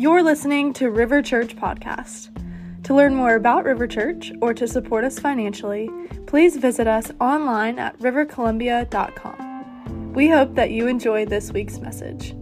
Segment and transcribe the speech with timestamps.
[0.00, 2.30] You're listening to River Church Podcast.
[2.84, 5.90] To learn more about River Church or to support us financially,
[6.26, 10.14] please visit us online at rivercolumbia.com.
[10.14, 12.34] We hope that you enjoy this week's message.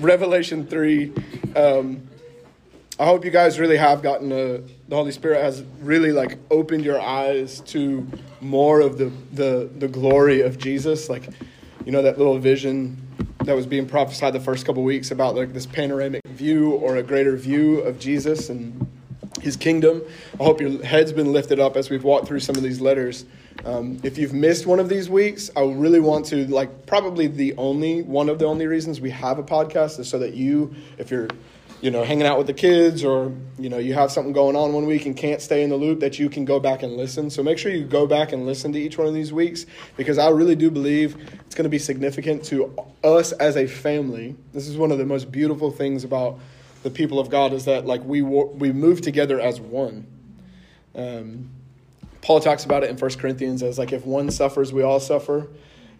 [0.00, 1.12] Revelation 3.
[1.54, 2.08] Um,
[2.98, 6.86] I hope you guys really have gotten a, the Holy Spirit has really like opened
[6.86, 8.08] your eyes to
[8.40, 11.10] more of the, the, the glory of Jesus.
[11.10, 11.28] Like,
[11.84, 13.00] you know, that little vision
[13.44, 17.02] that was being prophesied the first couple weeks about like this panoramic view or a
[17.02, 18.86] greater view of Jesus and
[19.40, 20.02] his kingdom.
[20.40, 23.26] I hope your head's been lifted up as we've walked through some of these letters.
[23.64, 27.54] Um, if you've missed one of these weeks, I really want to like probably the
[27.56, 31.10] only one of the only reasons we have a podcast is so that you, if
[31.10, 31.28] you're
[31.84, 34.72] you know hanging out with the kids or you know you have something going on
[34.72, 37.28] one week and can't stay in the loop that you can go back and listen.
[37.28, 39.66] So make sure you go back and listen to each one of these weeks
[39.98, 44.34] because i really do believe it's going to be significant to us as a family.
[44.54, 46.38] This is one of the most beautiful things about
[46.84, 50.06] the people of god is that like we we move together as one.
[50.94, 51.50] Um,
[52.22, 55.48] paul talks about it in 1 corinthians as like if one suffers we all suffer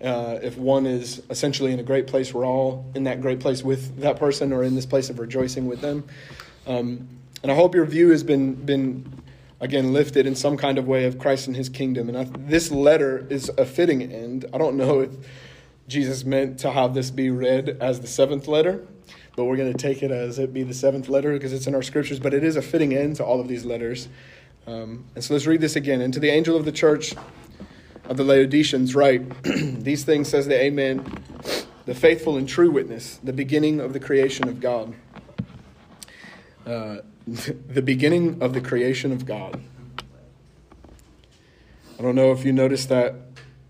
[0.05, 3.62] uh, if one is essentially in a great place, we're all in that great place
[3.62, 6.05] with that person or in this place of rejoicing with them.
[6.66, 7.08] Um,
[7.42, 9.22] and I hope your view has been, been
[9.60, 12.08] again, lifted in some kind of way of Christ and his kingdom.
[12.08, 14.44] And I, this letter is a fitting end.
[14.52, 15.10] I don't know if
[15.88, 18.86] Jesus meant to have this be read as the seventh letter,
[19.36, 21.75] but we're going to take it as it be the seventh letter because it's in
[21.75, 22.20] our scriptures.
[22.20, 24.08] But it is a fitting end to all of these letters.
[24.66, 26.00] Um, and so let's read this again.
[26.00, 27.14] And to the angel of the church,
[28.06, 31.05] of the Laodiceans write, These things says the Amen,
[31.86, 34.94] the faithful and true witness, the beginning of the creation of God.
[36.66, 39.60] Uh, the beginning of the creation of God.
[41.98, 43.14] I don't know if you noticed that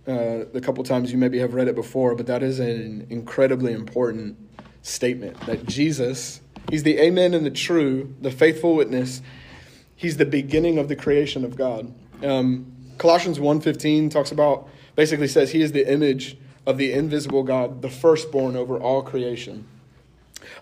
[0.06, 3.72] uh, the couple times you maybe have read it before, but that is an incredibly
[3.72, 4.36] important
[4.82, 6.40] statement that Jesus,
[6.70, 9.22] He's the Amen and the true, the faithful witness.
[9.94, 11.94] He's the beginning of the creation of God.
[12.22, 17.82] Um, Colossians 1:15 talks about basically says he is the image of the invisible God,
[17.82, 19.66] the firstborn over all creation.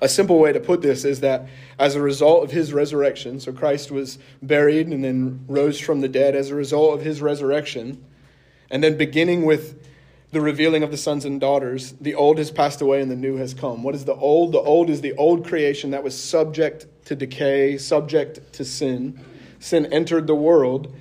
[0.01, 1.47] A simple way to put this is that
[1.79, 6.09] as a result of his resurrection, so Christ was buried and then rose from the
[6.09, 8.03] dead as a result of his resurrection,
[8.71, 9.79] and then beginning with
[10.31, 13.37] the revealing of the sons and daughters, the old has passed away and the new
[13.37, 13.83] has come.
[13.83, 14.53] What is the old?
[14.53, 19.21] The old is the old creation that was subject to decay, subject to sin.
[19.61, 20.93] Sin entered the world,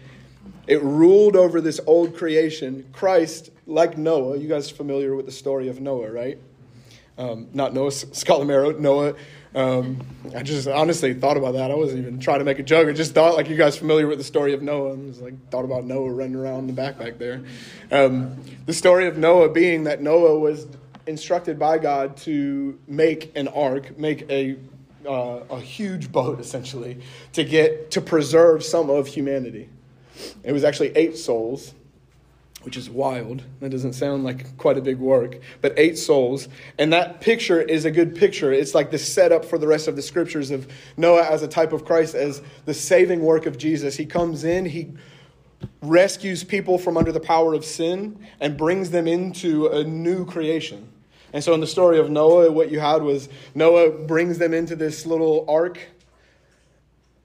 [0.67, 2.85] it ruled over this old creation.
[2.94, 6.38] Christ, like Noah, you guys familiar with the story of Noah, right?
[7.17, 9.16] Um, not Noah Scalamero, Noah.
[9.53, 9.99] Um,
[10.35, 11.72] I just honestly thought about that.
[11.72, 12.88] I wasn't even trying to make a joke.
[12.88, 14.94] I just thought, like, you guys familiar with the story of Noah.
[14.94, 17.41] I was like, thought about Noah running around in the back back there.
[17.91, 20.67] Um, the story of Noah being that Noah was
[21.05, 24.57] instructed by God to make an ark, make a
[25.07, 27.01] uh, a huge boat essentially
[27.33, 29.67] to get to preserve some of humanity.
[30.43, 31.73] It was actually eight souls,
[32.63, 33.43] which is wild.
[33.59, 36.47] That doesn't sound like quite a big work, but eight souls.
[36.77, 38.51] And that picture is a good picture.
[38.51, 40.67] It's like the setup for the rest of the scriptures of
[40.97, 43.97] Noah as a type of Christ, as the saving work of Jesus.
[43.97, 44.93] He comes in, he
[45.81, 50.87] rescues people from under the power of sin, and brings them into a new creation.
[51.33, 54.75] And so in the story of Noah, what you had was Noah brings them into
[54.75, 55.79] this little ark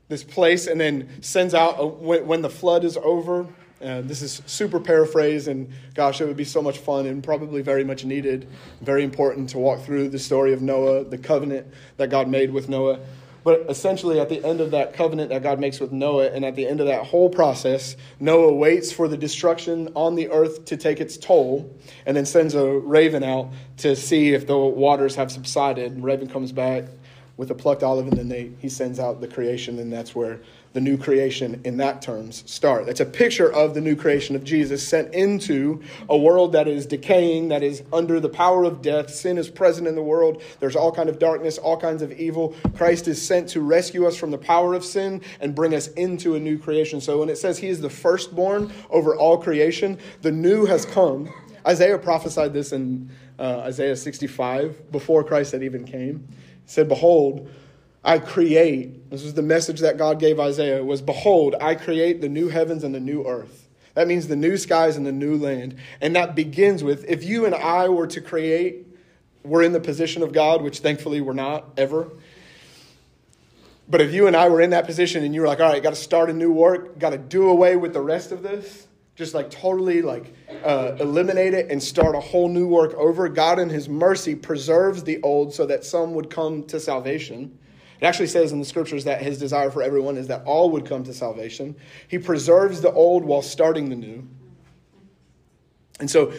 [0.08, 3.46] this place and then sends out a, when, when, the flood is over.
[3.82, 7.60] Uh, this is super paraphrased, and gosh, it would be so much fun and probably
[7.60, 8.48] very much needed,
[8.80, 11.66] very important to walk through the story of Noah, the covenant
[11.98, 13.00] that God made with Noah.
[13.46, 16.56] But essentially, at the end of that covenant that God makes with Noah, and at
[16.56, 20.76] the end of that whole process, Noah waits for the destruction on the earth to
[20.76, 21.72] take its toll,
[22.06, 25.92] and then sends a raven out to see if the waters have subsided.
[25.92, 26.86] And raven comes back,
[27.36, 30.40] with a plucked olive, and then he sends out the creation, and that's where
[30.76, 32.84] the new creation in that terms start.
[32.84, 36.84] That's a picture of the new creation of Jesus sent into a world that is
[36.84, 39.08] decaying, that is under the power of death.
[39.08, 40.42] Sin is present in the world.
[40.60, 42.54] There's all kind of darkness, all kinds of evil.
[42.76, 46.34] Christ is sent to rescue us from the power of sin and bring us into
[46.34, 47.00] a new creation.
[47.00, 51.32] So when it says he is the firstborn over all creation, the new has come.
[51.66, 56.28] Isaiah prophesied this in uh, Isaiah 65 before Christ had even came
[56.66, 57.48] said, Behold,
[58.04, 59.10] I create.
[59.10, 62.84] This was the message that God gave Isaiah was, Behold, I create the new heavens
[62.84, 63.68] and the new earth.
[63.94, 65.76] That means the new skies and the new land.
[66.00, 68.86] And that begins with if you and I were to create,
[69.42, 72.10] we're in the position of God, which thankfully we're not ever.
[73.88, 75.82] But if you and I were in that position and you were like, all right,
[75.82, 78.86] got to start a new work, got to do away with the rest of this,
[79.16, 80.32] just like totally like
[80.62, 83.28] uh, eliminate it and start a whole new work over.
[83.28, 87.58] God in his mercy preserves the old so that some would come to salvation.
[87.98, 90.84] It actually says in the scriptures that his desire for everyone is that all would
[90.84, 91.74] come to salvation.
[92.08, 94.28] He preserves the old while starting the new.
[95.98, 96.34] And so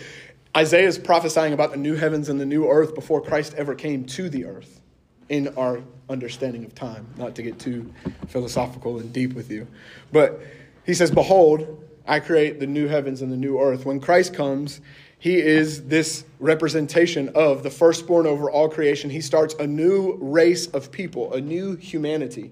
[0.56, 4.06] Isaiah is prophesying about the new heavens and the new earth before Christ ever came
[4.06, 4.82] to the earth
[5.30, 7.92] in our understanding of time, not to get too
[8.28, 9.68] philosophical and deep with you.
[10.12, 10.40] But
[10.86, 13.86] he says, Behold, I create the new heavens and the new earth.
[13.86, 14.82] When Christ comes,
[15.20, 19.10] he is this representation of the firstborn over all creation.
[19.10, 22.52] He starts a new race of people, a new humanity.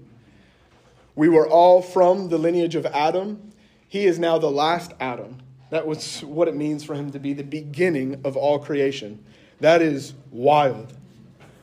[1.14, 3.52] We were all from the lineage of Adam.
[3.88, 5.38] He is now the last Adam.
[5.70, 9.24] That was what it means for him to be the beginning of all creation.
[9.60, 10.92] That is wild.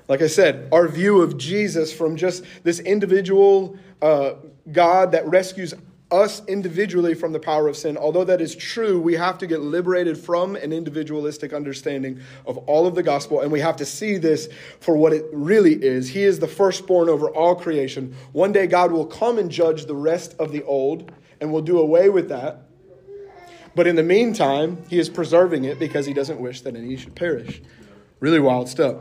[0.08, 4.34] Like I said, our view of Jesus from just this individual uh,
[4.72, 5.74] God that rescues
[6.14, 7.98] us individually from the power of sin.
[7.98, 12.86] Although that is true, we have to get liberated from an individualistic understanding of all
[12.86, 14.48] of the gospel, and we have to see this
[14.80, 16.10] for what it really is.
[16.10, 18.16] He is the firstborn over all creation.
[18.32, 21.12] One day, God will come and judge the rest of the old,
[21.42, 22.62] and will do away with that.
[23.76, 27.16] But in the meantime, He is preserving it because He doesn't wish that any should
[27.16, 27.62] perish.
[28.20, 28.98] Really wild stuff.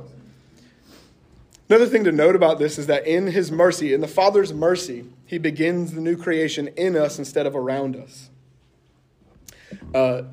[1.73, 5.07] Another thing to note about this is that in his mercy, in the Father's mercy,
[5.25, 8.29] he begins the new creation in us instead of around us.
[9.95, 10.25] Uh,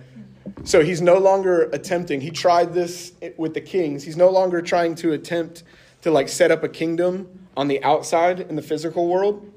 [0.66, 4.04] so he's no longer attempting, he tried this with the kings.
[4.04, 5.64] He's no longer trying to attempt
[6.02, 9.50] to like set up a kingdom on the outside in the physical world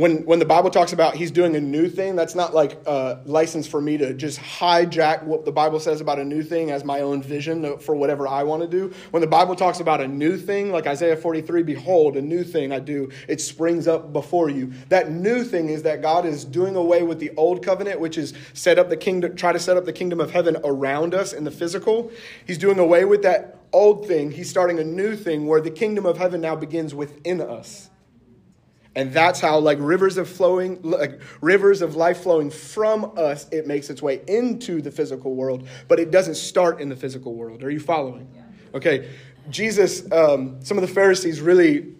[0.00, 3.20] when when the Bible talks about he's doing a new thing, that's not like a
[3.26, 6.84] license for me to just hijack what the Bible says about a new thing as
[6.84, 8.94] my own vision for whatever I want to do.
[9.10, 12.72] When the Bible talks about a new thing, like Isaiah 43, behold, a new thing
[12.72, 14.72] I do, it springs up before you.
[14.88, 18.32] That new thing is that God is doing away with the old covenant, which is
[18.54, 21.44] set up the kingdom, try to set up the kingdom of heaven around us in
[21.44, 22.10] the physical.
[22.46, 24.30] He's doing away with that old thing.
[24.30, 27.89] He's starting a new thing where the kingdom of heaven now begins within us.
[28.96, 33.66] And that's how, like rivers of flowing, like rivers of life flowing from us, it
[33.66, 37.62] makes its way into the physical world, but it doesn't start in the physical world.
[37.62, 38.28] Are you following?
[38.34, 38.42] Yeah.
[38.74, 39.10] Okay.
[39.48, 41.94] Jesus, um, some of the Pharisees really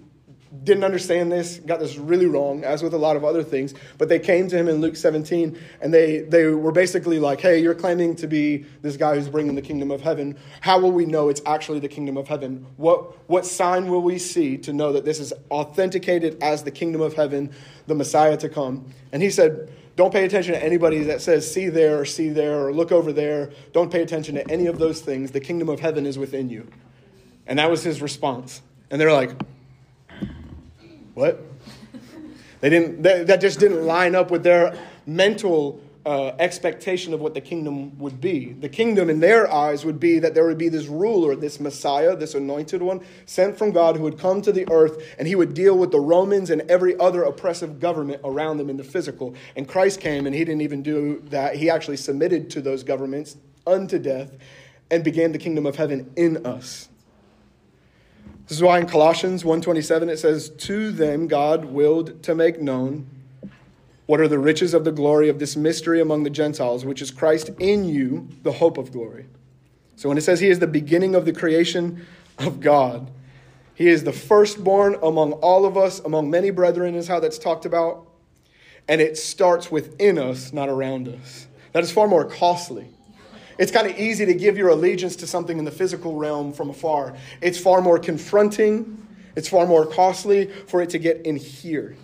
[0.64, 3.72] didn't understand this, got this really wrong, as with a lot of other things.
[3.98, 7.60] But they came to him in Luke 17, and they, they were basically like, Hey,
[7.60, 10.36] you're claiming to be this guy who's bringing the kingdom of heaven.
[10.60, 12.66] How will we know it's actually the kingdom of heaven?
[12.76, 17.00] What, what sign will we see to know that this is authenticated as the kingdom
[17.00, 17.52] of heaven,
[17.86, 18.92] the Messiah to come?
[19.12, 22.66] And he said, Don't pay attention to anybody that says, See there, or see there,
[22.66, 23.52] or look over there.
[23.72, 25.30] Don't pay attention to any of those things.
[25.30, 26.66] The kingdom of heaven is within you.
[27.46, 28.62] And that was his response.
[28.90, 29.30] And they're like,
[31.20, 31.44] what?
[32.60, 34.76] They didn't, that, that just didn't line up with their
[35.06, 38.54] mental uh, expectation of what the kingdom would be.
[38.54, 42.16] The kingdom, in their eyes, would be that there would be this ruler, this Messiah,
[42.16, 45.52] this anointed one, sent from God who would come to the earth and he would
[45.52, 49.34] deal with the Romans and every other oppressive government around them in the physical.
[49.56, 51.56] And Christ came and he didn't even do that.
[51.56, 53.36] He actually submitted to those governments
[53.66, 54.32] unto death
[54.90, 56.88] and began the kingdom of heaven in us.
[58.50, 63.06] This is why in Colossians 1:27 it says, "To them God willed to make known
[64.06, 67.12] what are the riches of the glory of this mystery among the Gentiles, which is
[67.12, 69.26] Christ in you, the hope of glory."
[69.94, 72.04] So when it says he is the beginning of the creation
[72.40, 73.12] of God,
[73.72, 77.64] he is the firstborn among all of us, among many brethren is how that's talked
[77.64, 78.04] about,
[78.88, 81.46] and it starts within us, not around us.
[81.72, 82.88] That is far more costly.
[83.60, 86.70] It's kind of easy to give your allegiance to something in the physical realm from
[86.70, 87.14] afar.
[87.42, 91.94] It's far more confronting, it's far more costly for it to get in here.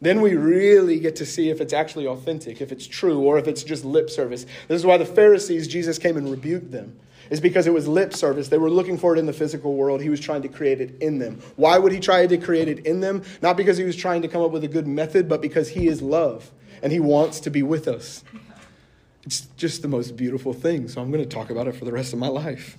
[0.00, 3.46] Then we really get to see if it's actually authentic, if it's true, or if
[3.46, 4.44] it's just lip service.
[4.66, 6.98] This is why the Pharisees, Jesus came and rebuked them,
[7.30, 8.48] is because it was lip service.
[8.48, 10.02] They were looking for it in the physical world.
[10.02, 11.40] He was trying to create it in them.
[11.54, 13.22] Why would he try to create it in them?
[13.40, 15.86] Not because he was trying to come up with a good method, but because he
[15.86, 16.50] is love
[16.82, 18.24] and he wants to be with us.
[19.26, 21.92] It's just the most beautiful thing, so I'm going to talk about it for the
[21.92, 22.78] rest of my life.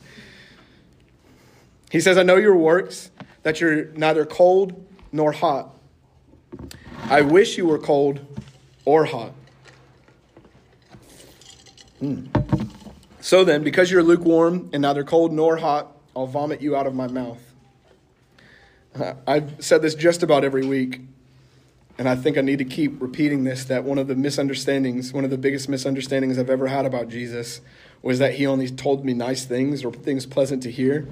[1.92, 3.12] He says, I know your works,
[3.44, 5.75] that you're neither cold nor hot.
[7.04, 8.25] I wish you were cold
[8.86, 9.34] or hot.
[12.00, 12.27] Hmm.
[13.20, 16.96] So then, because you're lukewarm and neither cold nor hot, I'll vomit you out of
[16.96, 17.42] my mouth.
[19.27, 21.01] I've said this just about every week
[21.98, 25.24] and I think I need to keep repeating this that one of the misunderstandings, one
[25.24, 27.62] of the biggest misunderstandings I've ever had about Jesus
[28.04, 31.08] was that he only told me nice things or things pleasant to hear.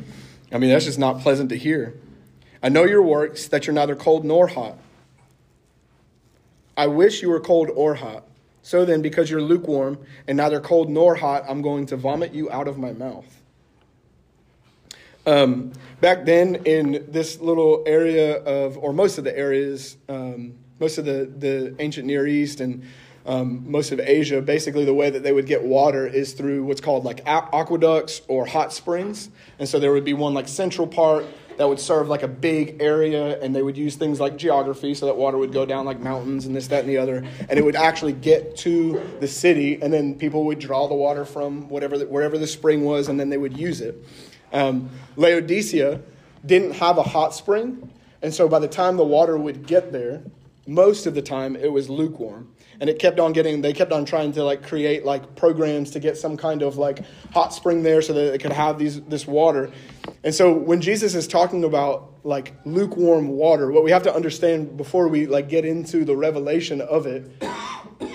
[0.52, 1.96] I mean, that's just not pleasant to hear.
[2.62, 4.78] I know your works, that you're neither cold nor hot.
[6.78, 8.28] I wish you were cold or hot.
[8.62, 12.50] So then, because you're lukewarm and neither cold nor hot, I'm going to vomit you
[12.52, 13.26] out of my mouth.
[15.28, 20.98] Um, back then, in this little area of, or most of the areas, um, most
[20.98, 22.84] of the, the ancient Near East and
[23.26, 26.82] um, most of Asia, basically the way that they would get water is through what's
[26.82, 29.30] called like aqueducts or hot springs.
[29.58, 31.26] And so there would be one like central part
[31.58, 35.06] that would serve like a big area, and they would use things like geography so
[35.06, 37.64] that water would go down like mountains and this, that, and the other, and it
[37.64, 41.98] would actually get to the city, and then people would draw the water from whatever
[41.98, 44.04] the, wherever the spring was, and then they would use it.
[44.52, 46.02] Um, Laodicea
[46.46, 47.90] didn't have a hot spring,
[48.22, 50.24] and so by the time the water would get there,
[50.68, 52.52] most of the time it was lukewarm.
[52.80, 56.00] And it kept on getting they kept on trying to like create like programs to
[56.00, 57.00] get some kind of like
[57.32, 59.72] hot spring there so that it could have these this water.
[60.24, 64.76] And so when jesus is talking about like lukewarm water what we have to understand
[64.76, 67.32] before we like get into the revelation of it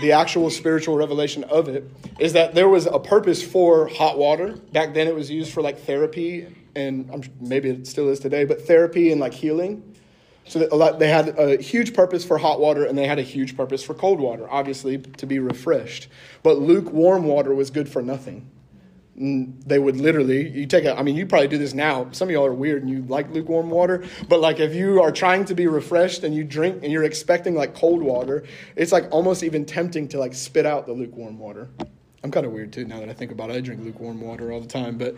[0.00, 4.56] the actual spiritual revelation of it is that there was a purpose for hot water.
[4.72, 8.66] Back then it was used for like therapy and maybe it still is today but
[8.66, 9.89] therapy and like healing
[10.50, 10.58] so
[10.98, 13.94] they had a huge purpose for hot water and they had a huge purpose for
[13.94, 16.08] cold water, obviously to be refreshed.
[16.42, 18.50] But lukewarm water was good for nothing.
[19.14, 22.08] They would literally, you take a, I mean, you probably do this now.
[22.10, 24.02] Some of y'all are weird and you like lukewarm water.
[24.28, 27.54] But like if you are trying to be refreshed and you drink and you're expecting
[27.54, 28.42] like cold water,
[28.74, 31.68] it's like almost even tempting to like spit out the lukewarm water.
[32.24, 33.56] I'm kind of weird too now that I think about it.
[33.56, 34.98] I drink lukewarm water all the time.
[34.98, 35.14] But,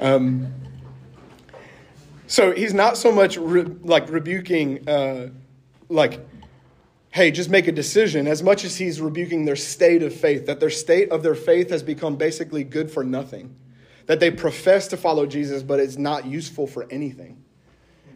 [0.00, 0.52] um,
[2.26, 5.28] so he's not so much re- like rebuking, uh,
[5.88, 6.20] like,
[7.10, 10.60] hey, just make a decision, as much as he's rebuking their state of faith, that
[10.60, 13.54] their state of their faith has become basically good for nothing.
[14.06, 17.42] That they profess to follow Jesus, but it's not useful for anything.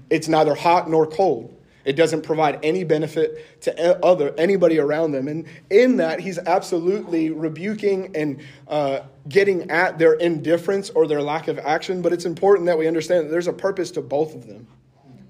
[0.08, 1.59] It's neither hot nor cold.
[1.84, 5.28] It doesn't provide any benefit to other anybody around them.
[5.28, 11.48] And in that, he's absolutely rebuking and uh, getting at their indifference or their lack
[11.48, 12.02] of action.
[12.02, 14.66] But it's important that we understand that there's a purpose to both of them,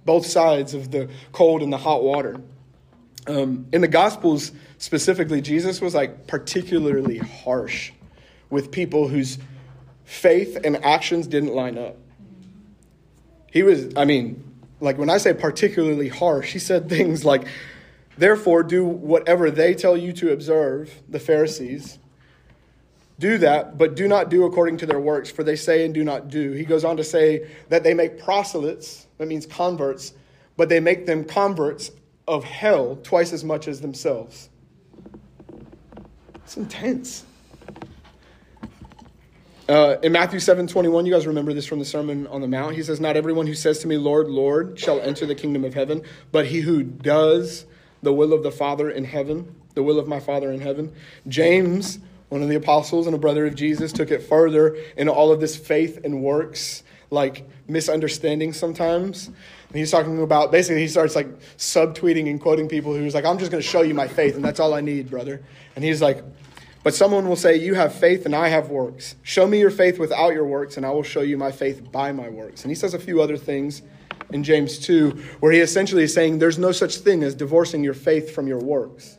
[0.05, 2.41] both sides of the cold and the hot water.
[3.27, 7.93] Um, in the Gospels specifically, Jesus was like particularly harsh
[8.49, 9.39] with people whose
[10.05, 11.97] faith and actions didn't line up.
[13.53, 14.50] He was, I mean,
[14.81, 17.47] like when I say particularly harsh, he said things like,
[18.17, 21.99] Therefore, do whatever they tell you to observe, the Pharisees.
[23.19, 26.05] Do that, but do not do according to their works, for they say and do
[26.05, 26.53] not do.
[26.53, 30.13] He goes on to say that they make proselytes, that means converts,
[30.57, 31.91] but they make them converts
[32.27, 34.51] of hell twice as much as themselves.
[36.45, 37.25] It's intense.
[39.71, 42.75] Uh, in Matthew 7 21, you guys remember this from the Sermon on the Mount.
[42.75, 45.75] He says, Not everyone who says to me, Lord, Lord, shall enter the kingdom of
[45.75, 47.67] heaven, but he who does
[48.03, 50.93] the will of the Father in heaven, the will of my Father in heaven.
[51.29, 52.01] James,
[52.31, 55.39] one of the apostles and a brother of Jesus, took it further into all of
[55.39, 59.29] this faith and works, like misunderstanding sometimes.
[59.29, 63.39] And he's talking about basically, he starts like subtweeting and quoting people who's like, I'm
[63.39, 65.45] just going to show you my faith, and that's all I need, brother.
[65.77, 66.25] And he's like,
[66.83, 69.17] but someone will say, You have faith and I have works.
[69.23, 72.13] Show me your faith without your works, and I will show you my faith by
[72.13, 72.63] my works.
[72.63, 73.83] And he says a few other things
[74.33, 75.11] in James 2,
[75.41, 78.59] where he essentially is saying there's no such thing as divorcing your faith from your
[78.59, 79.19] works.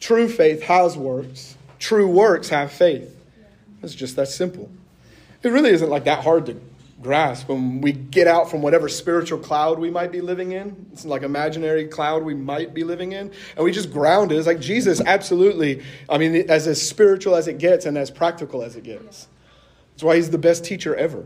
[0.00, 3.14] True faith has works, true works have faith.
[3.82, 4.70] It's just that simple.
[5.42, 6.60] It really isn't like that hard to
[7.00, 10.86] grasp when we get out from whatever spiritual cloud we might be living in.
[10.92, 13.30] It's like imaginary cloud we might be living in.
[13.56, 14.36] And we just ground it.
[14.36, 18.62] It's like Jesus, absolutely, I mean, as, as spiritual as it gets and as practical
[18.62, 19.28] as it gets.
[19.92, 21.24] That's why he's the best teacher ever.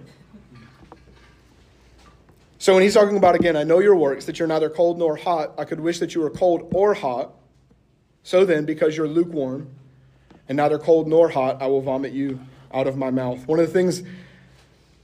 [2.58, 5.16] So when he's talking about, again, I know your works, that you're neither cold nor
[5.16, 7.34] hot, I could wish that you were cold or hot.
[8.22, 9.68] So then, because you're lukewarm
[10.48, 12.38] and neither cold nor hot, I will vomit you
[12.72, 13.46] out of my mouth.
[13.48, 14.04] One of the things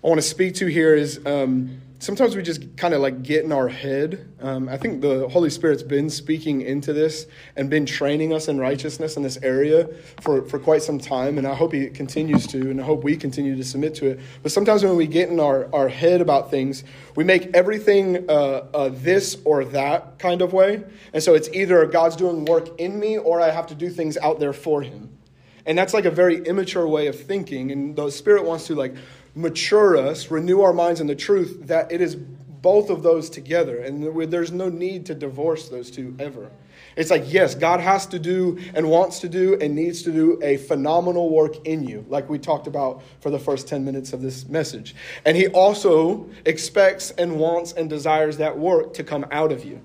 [0.03, 3.43] I want to speak to here is um, sometimes we just kind of like get
[3.43, 4.33] in our head.
[4.41, 7.27] Um, I think the Holy Spirit's been speaking into this
[7.57, 9.89] and been training us in righteousness in this area
[10.21, 13.17] for, for quite some time, and I hope He continues to, and I hope we
[13.17, 14.21] continue to submit to it.
[14.45, 16.85] But sometimes when we get in our, our head about things,
[17.17, 20.85] we make everything uh, uh, this or that kind of way.
[21.13, 24.17] And so it's either God's doing work in me or I have to do things
[24.19, 25.19] out there for Him.
[25.67, 28.95] And that's like a very immature way of thinking, and the Spirit wants to like
[29.39, 33.79] mature us, renew our minds in the truth, that it is both of those together.
[33.79, 36.51] And there's no need to divorce those two ever.
[36.97, 40.41] It's like, yes, God has to do and wants to do and needs to do
[40.43, 44.21] a phenomenal work in you, like we talked about for the first 10 minutes of
[44.21, 44.97] this message.
[45.25, 49.81] And He also expects and wants and desires that work to come out of you.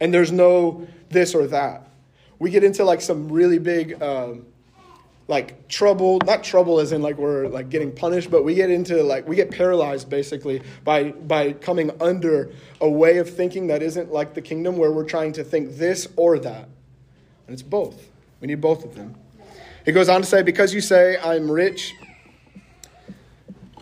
[0.00, 1.88] And there's no this or that.
[2.38, 4.44] we get into like some really big, um,
[5.28, 9.02] like trouble, not trouble as in like we're like getting punished, but we get into
[9.02, 14.12] like, we get paralyzed basically by, by coming under a way of thinking that isn't
[14.12, 16.68] like the kingdom where we're trying to think this or that.
[17.46, 18.08] And it's both.
[18.40, 19.14] We need both of them.
[19.84, 21.94] He goes on to say, Because you say, I'm rich,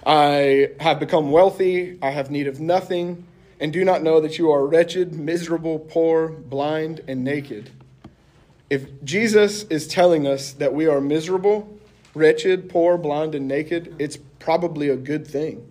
[0.06, 3.26] I have become wealthy, I have need of nothing,
[3.58, 7.70] and do not know that you are wretched, miserable, poor, blind, and naked.
[8.70, 11.78] If Jesus is telling us that we are miserable,
[12.14, 15.70] wretched, poor, blind, and naked, it's probably a good thing.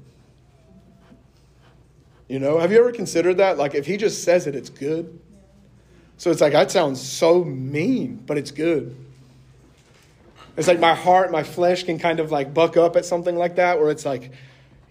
[2.28, 3.58] You know, have you ever considered that?
[3.58, 5.20] Like, if he just says it, it's good.
[6.18, 8.96] So it's like, that sounds so mean, but it's good.
[10.56, 13.56] It's like my heart, my flesh can kind of like buck up at something like
[13.56, 14.32] that, where it's like,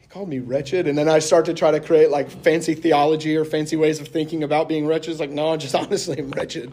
[0.00, 0.88] he called me wretched.
[0.88, 4.09] And then I start to try to create like fancy theology or fancy ways of
[4.09, 5.12] thinking about being wretched.
[5.12, 6.73] It's like, no, I just honestly, I'm wretched.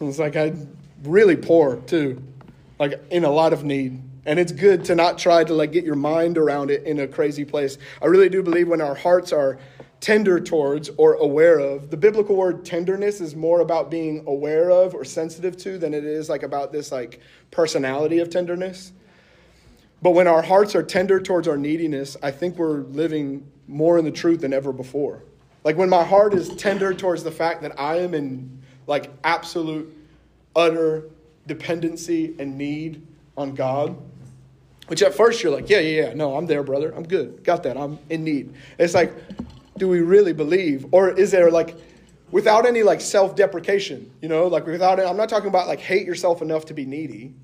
[0.00, 2.22] It's like, I'm really poor too,
[2.78, 4.02] like in a lot of need.
[4.26, 7.06] And it's good to not try to like get your mind around it in a
[7.06, 7.78] crazy place.
[8.00, 9.58] I really do believe when our hearts are
[10.00, 11.90] tender towards or aware of.
[11.90, 16.04] The biblical word tenderness is more about being aware of or sensitive to than it
[16.04, 17.20] is like about this like
[17.50, 18.92] personality of tenderness.
[20.02, 24.04] But when our hearts are tender towards our neediness, I think we're living more in
[24.04, 25.22] the truth than ever before.
[25.64, 29.92] Like when my heart is tender towards the fact that I am in like absolute
[30.56, 31.04] utter
[31.46, 33.96] dependency and need on God,
[34.86, 36.92] which at first you're like, yeah, yeah, yeah, no, I'm there, brother.
[36.94, 37.42] I'm good.
[37.44, 37.76] Got that.
[37.76, 38.54] I'm in need.
[38.78, 39.12] It's like,
[39.78, 40.86] do we really believe?
[40.92, 41.76] Or is there like,
[42.30, 45.80] without any like self deprecation, you know, like without, it, I'm not talking about like
[45.80, 47.34] hate yourself enough to be needy.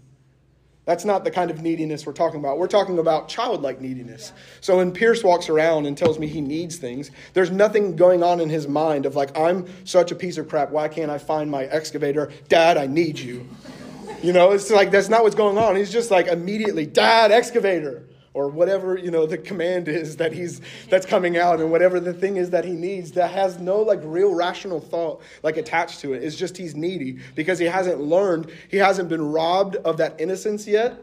[0.86, 2.58] That's not the kind of neediness we're talking about.
[2.58, 4.32] We're talking about childlike neediness.
[4.60, 8.40] So when Pierce walks around and tells me he needs things, there's nothing going on
[8.40, 10.70] in his mind of like, I'm such a piece of crap.
[10.70, 12.32] Why can't I find my excavator?
[12.48, 13.48] Dad, I need you.
[14.22, 15.76] You know, it's like that's not what's going on.
[15.76, 20.60] He's just like immediately, Dad, excavator or whatever you know the command is that he's
[20.88, 24.00] that's coming out and whatever the thing is that he needs that has no like
[24.04, 26.22] real rational thought like attached to it.
[26.22, 30.66] It's just he's needy because he hasn't learned he hasn't been robbed of that innocence
[30.66, 31.02] yet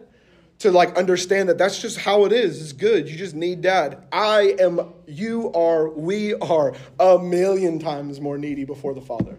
[0.60, 2.62] to like understand that that's just how it is.
[2.62, 3.08] It's good.
[3.08, 4.04] You just need dad.
[4.12, 9.38] I am you are we are a million times more needy before the father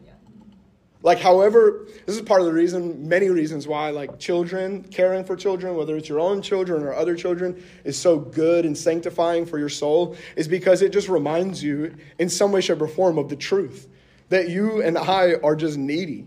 [1.09, 5.37] like, however, this is part of the reason, many reasons why, like, children, caring for
[5.37, 9.59] children, whether it's your own children or other children, is so good and sanctifying for
[9.59, 13.31] your soul, is because it just reminds you, in some way, shape, or form, of
[13.31, 13.89] the truth
[14.29, 16.27] that you and I are just needy.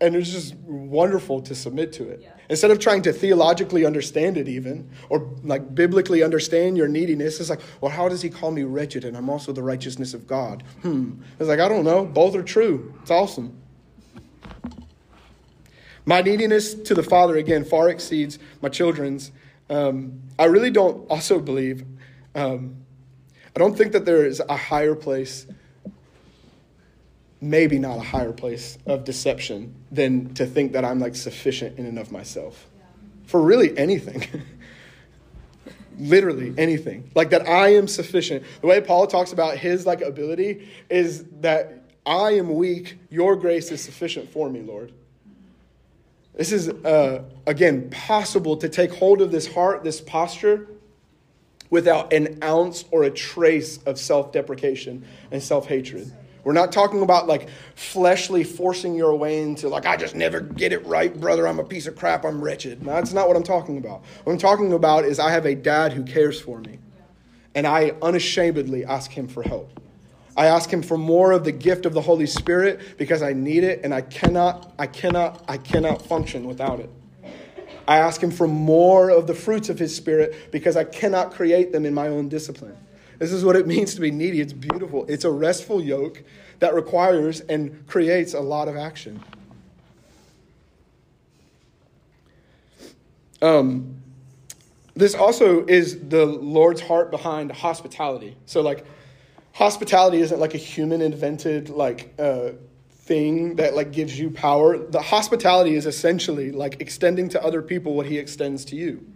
[0.00, 2.20] And it's just wonderful to submit to it.
[2.22, 2.30] Yeah.
[2.48, 7.50] Instead of trying to theologically understand it, even, or like biblically understand your neediness, it's
[7.50, 10.62] like, well, how does he call me wretched and I'm also the righteousness of God?
[10.82, 11.14] Hmm.
[11.40, 12.04] It's like, I don't know.
[12.04, 12.94] Both are true.
[13.02, 13.62] It's awesome.
[16.08, 19.32] My neediness to the Father, again, far exceeds my children's.
[19.68, 21.84] Um, I really don't also believe,
[22.36, 22.76] um,
[23.54, 25.48] I don't think that there is a higher place,
[27.40, 31.86] maybe not a higher place of deception than to think that I'm like sufficient in
[31.86, 32.68] and of myself.
[33.24, 34.28] For really anything.
[35.98, 37.10] literally anything.
[37.16, 38.44] Like that i am sufficient.
[38.60, 42.96] The way paul talks about his like ability is that i am weak.
[43.10, 44.92] Your grace is sufficient for me lord
[46.36, 50.68] this is, uh, again, possible to take hold of this heart, this posture,
[51.70, 56.12] without an ounce or a trace of self deprecation and self hatred.
[56.44, 60.72] We're not talking about like fleshly forcing your way into like, I just never get
[60.72, 61.48] it right, brother.
[61.48, 62.24] I'm a piece of crap.
[62.24, 62.84] I'm wretched.
[62.84, 64.04] No, that's not what I'm talking about.
[64.22, 66.78] What I'm talking about is I have a dad who cares for me.
[67.56, 69.80] And I unashamedly ask him for help.
[70.36, 73.64] I ask him for more of the gift of the Holy Spirit because I need
[73.64, 76.90] it and I cannot, I cannot, I cannot function without it.
[77.88, 81.72] I ask him for more of the fruits of his spirit because I cannot create
[81.72, 82.76] them in my own discipline.
[83.18, 84.40] This is what it means to be needy.
[84.40, 85.06] It's beautiful.
[85.08, 86.22] It's a restful yoke
[86.58, 89.22] that requires and creates a lot of action.
[93.40, 93.96] Um,
[94.94, 98.36] this also is the Lord's heart behind hospitality.
[98.46, 98.84] So, like,
[99.56, 102.50] hospitality isn't like a human invented like uh,
[102.90, 104.76] thing that like gives you power.
[104.76, 109.06] The hospitality is essentially like extending to other people what he extends to you.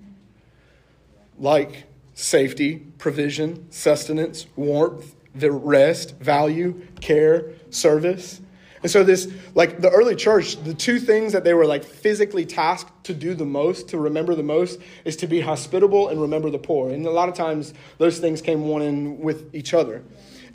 [1.39, 8.41] Like safety provision sustenance warmth the rest value care service.
[8.83, 12.47] And so this like the early church the two things that they were like physically
[12.47, 16.49] tasked to do the most to remember the most is to be hospitable and remember
[16.49, 16.89] the poor.
[16.89, 20.03] And a lot of times those things came one in with each other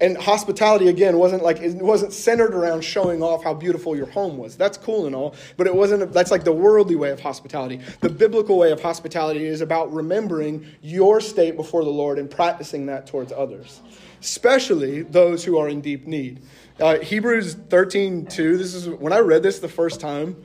[0.01, 4.37] And hospitality again wasn't like it wasn't centered around showing off how beautiful your home
[4.37, 4.57] was.
[4.57, 7.79] That's cool and all, but it wasn't that's like the worldly way of hospitality.
[8.01, 12.87] The biblical way of hospitality is about remembering your state before the Lord and practicing
[12.87, 13.81] that towards others,
[14.21, 16.41] especially those who are in deep need.
[16.79, 20.43] Uh, Hebrews 13, 2, this is when I read this the first time,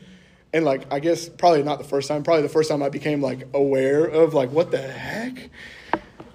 [0.53, 3.21] and like I guess probably not the first time, probably the first time I became
[3.21, 5.51] like aware of like what the heck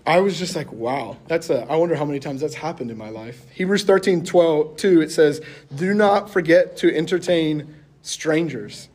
[0.07, 2.97] I was just like, wow, that's a, I wonder how many times that's happened in
[2.97, 3.43] my life.
[3.53, 5.41] Hebrews 13, 12, 2, it says,
[5.73, 8.89] do not forget to entertain strangers.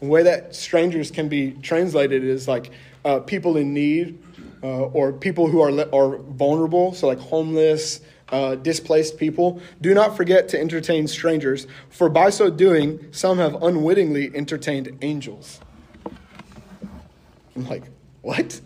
[0.00, 2.70] The way that strangers can be translated is like
[3.04, 4.18] uh, people in need
[4.62, 8.00] uh, or people who are, are vulnerable, so like homeless,
[8.30, 9.60] uh, displaced people.
[9.80, 15.60] Do not forget to entertain strangers, for by so doing, some have unwittingly entertained angels.
[17.54, 17.84] I'm like,
[18.22, 18.60] what?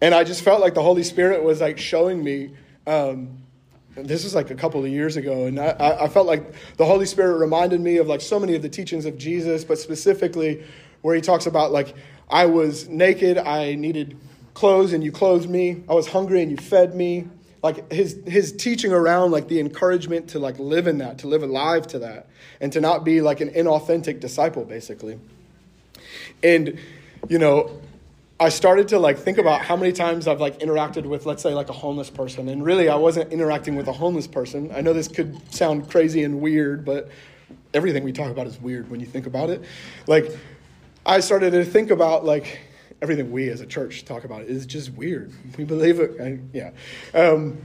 [0.00, 2.54] And I just felt like the Holy Spirit was like showing me.
[2.86, 3.38] Um,
[3.96, 7.06] this was like a couple of years ago, and I, I felt like the Holy
[7.06, 10.64] Spirit reminded me of like so many of the teachings of Jesus, but specifically
[11.02, 11.94] where he talks about like
[12.30, 14.16] I was naked, I needed
[14.54, 15.82] clothes, and you clothed me.
[15.88, 17.28] I was hungry, and you fed me.
[17.62, 21.42] Like his his teaching around like the encouragement to like live in that, to live
[21.42, 22.28] alive to that,
[22.60, 25.18] and to not be like an inauthentic disciple, basically.
[26.42, 26.78] And
[27.28, 27.80] you know,
[28.40, 31.52] I started to like think about how many times I've like interacted with, let's say,
[31.52, 32.48] like a homeless person.
[32.48, 34.72] And really, I wasn't interacting with a homeless person.
[34.74, 37.10] I know this could sound crazy and weird, but
[37.74, 39.62] everything we talk about is weird when you think about it.
[40.06, 40.24] Like,
[41.04, 42.60] I started to think about like
[43.02, 45.32] everything we as a church talk about is just weird.
[45.58, 46.18] We believe it.
[46.18, 46.70] I, yeah.
[47.12, 47.58] Um,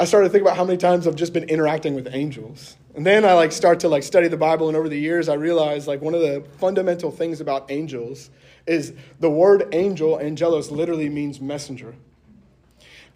[0.00, 2.76] I started to think about how many times I've just been interacting with angels.
[2.96, 5.34] And then I like start to like study the Bible, and over the years, I
[5.34, 8.30] realized like one of the fundamental things about angels
[8.66, 11.94] is the word angel, angelos, literally means messenger.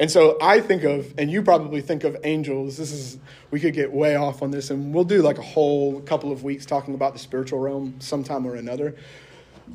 [0.00, 2.76] And so I think of, and you probably think of angels.
[2.76, 3.18] This is,
[3.50, 6.44] we could get way off on this, and we'll do like a whole couple of
[6.44, 8.94] weeks talking about the spiritual realm sometime or another.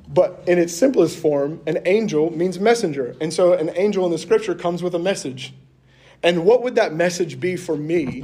[0.08, 3.16] But in its simplest form, an angel means messenger.
[3.20, 5.54] And so an angel in the scripture comes with a message.
[6.24, 8.24] And what would that message be for me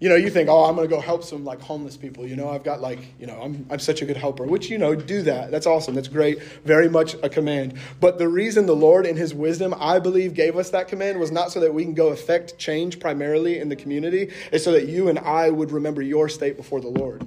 [0.00, 2.26] you know, you think, oh, I'm going to go help some like homeless people.
[2.26, 4.78] You know, I've got like, you know, I'm, I'm such a good helper, which, you
[4.78, 5.50] know, do that.
[5.50, 5.94] That's awesome.
[5.94, 6.40] That's great.
[6.64, 7.74] Very much a command.
[8.00, 11.32] But the reason the Lord, in his wisdom, I believe, gave us that command was
[11.32, 14.86] not so that we can go affect change primarily in the community, it's so that
[14.86, 17.26] you and I would remember your state before the Lord.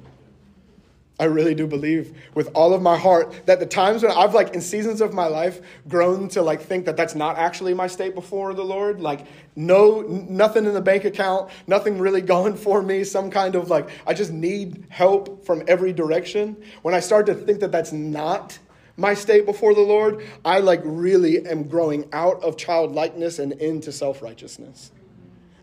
[1.21, 4.55] I really do believe with all of my heart that the times when I've like
[4.55, 8.15] in seasons of my life grown to like think that that's not actually my state
[8.15, 13.03] before the Lord, like no nothing in the bank account, nothing really going for me,
[13.03, 16.57] some kind of like I just need help from every direction.
[16.81, 18.57] When I start to think that that's not
[18.97, 23.91] my state before the Lord, I like really am growing out of childlikeness and into
[23.91, 24.91] self-righteousness.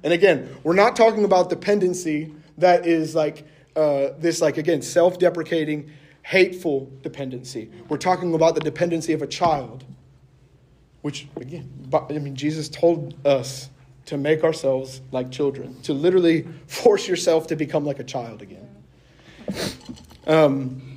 [0.05, 3.44] And again, we're not talking about dependency that is like
[3.79, 5.91] uh, this, like, again, self deprecating,
[6.23, 7.71] hateful dependency.
[7.88, 9.85] We're talking about the dependency of a child,
[11.03, 13.71] which, again, I mean, Jesus told us
[14.07, 18.69] to make ourselves like children, to literally force yourself to become like a child again.
[20.27, 20.88] Um,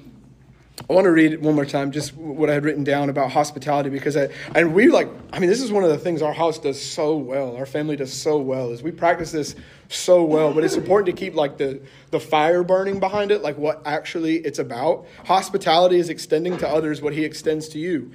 [0.89, 3.89] I want to read one more time, just what I had written down about hospitality,
[3.89, 6.60] because I, and we like, I mean, this is one of the things our house
[6.60, 9.56] does so well, our family does so well, is we practice this
[9.89, 13.58] so well, but it's important to keep like the, the fire burning behind it, like
[13.58, 15.06] what actually it's about.
[15.26, 18.12] Hospitality is extending to others what he extends to you.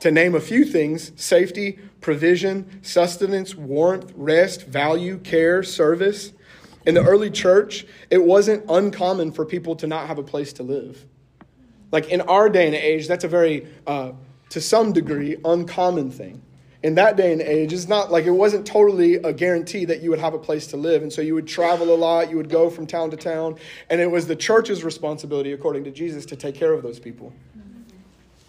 [0.00, 6.32] To name a few things safety, provision, sustenance, warmth, rest, value, care, service.
[6.86, 10.62] In the early church, it wasn't uncommon for people to not have a place to
[10.62, 11.06] live.
[11.92, 14.12] Like in our day and age, that's a very, uh,
[14.50, 16.42] to some degree, uncommon thing.
[16.82, 20.08] In that day and age, it's not like it wasn't totally a guarantee that you
[20.10, 21.02] would have a place to live.
[21.02, 23.56] And so you would travel a lot, you would go from town to town,
[23.90, 27.34] and it was the church's responsibility, according to Jesus, to take care of those people.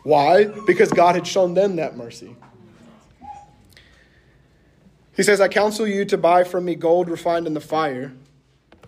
[0.04, 0.46] Why?
[0.66, 2.36] Because God had shown them that mercy.
[5.16, 8.14] He says, I counsel you to buy from me gold refined in the fire.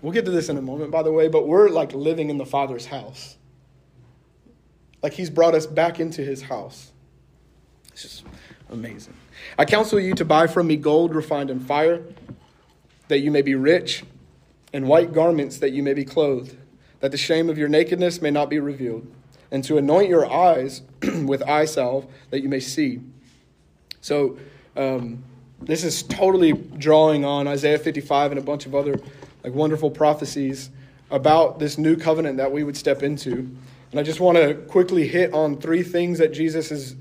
[0.01, 2.37] We'll get to this in a moment, by the way, but we're like living in
[2.37, 3.37] the Father's house.
[5.03, 6.91] Like he's brought us back into his house.
[7.91, 8.23] It's just
[8.71, 9.13] amazing.
[9.59, 12.01] I counsel you to buy from me gold refined in fire,
[13.09, 14.03] that you may be rich,
[14.71, 16.57] and white garments that you may be clothed,
[17.01, 19.05] that the shame of your nakedness may not be revealed,
[19.51, 20.81] and to anoint your eyes
[21.25, 23.01] with eye salve, that you may see.
[24.01, 24.37] So,
[24.75, 25.23] um,
[25.61, 28.99] this is totally drawing on Isaiah 55 and a bunch of other
[29.43, 30.69] like wonderful prophecies
[31.11, 33.55] about this new covenant that we would step into.
[33.93, 36.95] And I just want to quickly hit on three things that Jesus is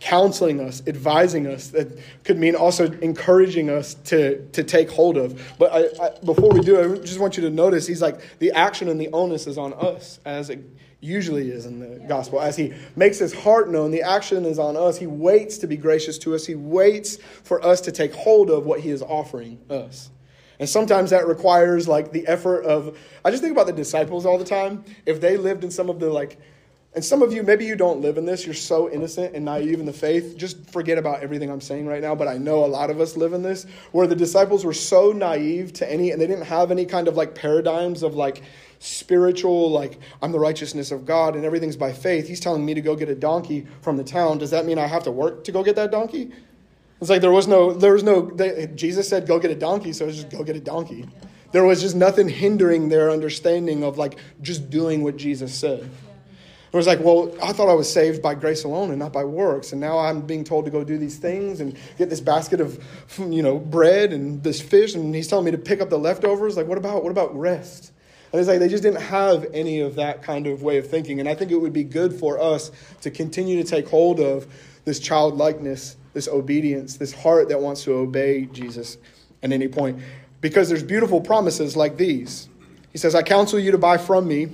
[0.00, 1.68] counseling us, advising us.
[1.68, 5.38] That could mean also encouraging us to, to take hold of.
[5.58, 8.52] But I, I, before we do, I just want you to notice he's like, the
[8.52, 10.64] action and the onus is on us, as it
[11.00, 12.40] usually is in the gospel.
[12.40, 14.96] As he makes his heart known, the action is on us.
[14.96, 18.64] He waits to be gracious to us, he waits for us to take hold of
[18.64, 20.08] what he is offering us.
[20.60, 24.38] And sometimes that requires like the effort of, I just think about the disciples all
[24.38, 24.84] the time.
[25.06, 26.38] If they lived in some of the like,
[26.92, 29.80] and some of you, maybe you don't live in this, you're so innocent and naive
[29.80, 30.36] in the faith.
[30.36, 33.16] Just forget about everything I'm saying right now, but I know a lot of us
[33.16, 36.70] live in this, where the disciples were so naive to any, and they didn't have
[36.70, 38.42] any kind of like paradigms of like
[38.80, 42.26] spiritual, like I'm the righteousness of God and everything's by faith.
[42.28, 44.38] He's telling me to go get a donkey from the town.
[44.38, 46.32] Does that mean I have to work to go get that donkey?
[47.00, 49.92] It's like there was no, there was no, they, Jesus said, go get a donkey,
[49.92, 51.06] so it was just go get a donkey.
[51.52, 55.90] There was just nothing hindering their understanding of like just doing what Jesus said.
[56.72, 59.24] It was like, well, I thought I was saved by grace alone and not by
[59.24, 62.60] works, and now I'm being told to go do these things and get this basket
[62.60, 62.78] of,
[63.18, 66.56] you know, bread and this fish, and he's telling me to pick up the leftovers.
[66.56, 67.92] Like, what about what about rest?
[68.32, 71.18] And it's like they just didn't have any of that kind of way of thinking,
[71.18, 74.46] and I think it would be good for us to continue to take hold of
[74.84, 78.98] this childlikeness this obedience, this heart that wants to obey Jesus
[79.42, 80.00] at any point.
[80.40, 82.48] Because there's beautiful promises like these.
[82.92, 84.48] He says, I counsel you to buy from me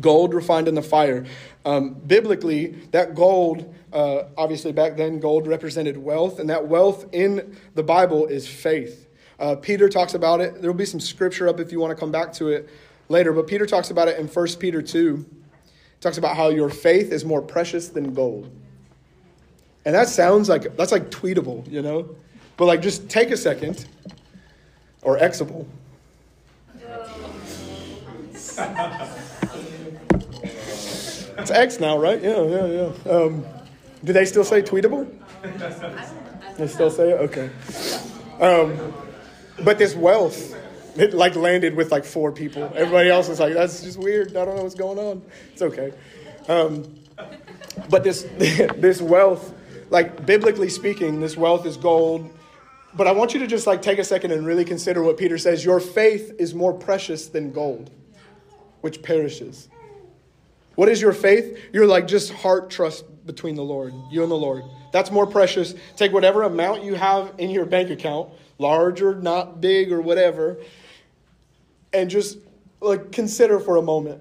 [0.00, 1.24] gold refined in the fire.
[1.64, 7.56] Um, biblically, that gold, uh, obviously back then, gold represented wealth, and that wealth in
[7.74, 9.08] the Bible is faith.
[9.38, 10.60] Uh, Peter talks about it.
[10.60, 12.68] There will be some scripture up if you want to come back to it
[13.08, 15.16] later, but Peter talks about it in 1 Peter 2.
[15.16, 18.50] He talks about how your faith is more precious than gold.
[19.84, 22.08] And that sounds like that's like tweetable, you know?
[22.56, 23.86] But like just take a second
[25.02, 25.66] or exable.
[31.38, 32.22] it's X now, right?
[32.22, 33.10] Yeah, yeah, yeah.
[33.10, 33.44] Um,
[34.04, 35.12] do they still say tweetable?
[36.56, 37.20] They still say it?
[37.20, 37.50] Okay.
[38.40, 38.94] Um,
[39.62, 40.56] but this wealth,
[40.96, 42.72] it like landed with like four people.
[42.74, 44.36] Everybody else is like, that's just weird.
[44.36, 45.22] I don't know what's going on.
[45.52, 45.92] It's okay.
[46.48, 46.94] Um,
[47.90, 48.22] but this
[48.76, 49.52] this wealth
[49.94, 52.28] like biblically speaking, this wealth is gold.
[52.94, 55.38] But I want you to just like take a second and really consider what Peter
[55.38, 55.64] says.
[55.64, 57.92] Your faith is more precious than gold,
[58.80, 59.68] which perishes.
[60.74, 61.56] What is your faith?
[61.72, 64.64] You're like just heart trust between the Lord, you and the Lord.
[64.90, 65.76] That's more precious.
[65.96, 70.56] Take whatever amount you have in your bank account, large or not big or whatever,
[71.92, 72.38] and just
[72.80, 74.20] like consider for a moment.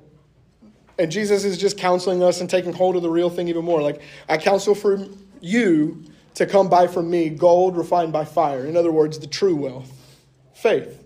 [1.00, 3.82] And Jesus is just counseling us and taking hold of the real thing even more.
[3.82, 5.08] Like, I counsel for
[5.44, 6.04] you
[6.36, 8.66] to come buy from me gold refined by fire.
[8.66, 9.92] In other words, the true wealth,
[10.54, 11.04] faith.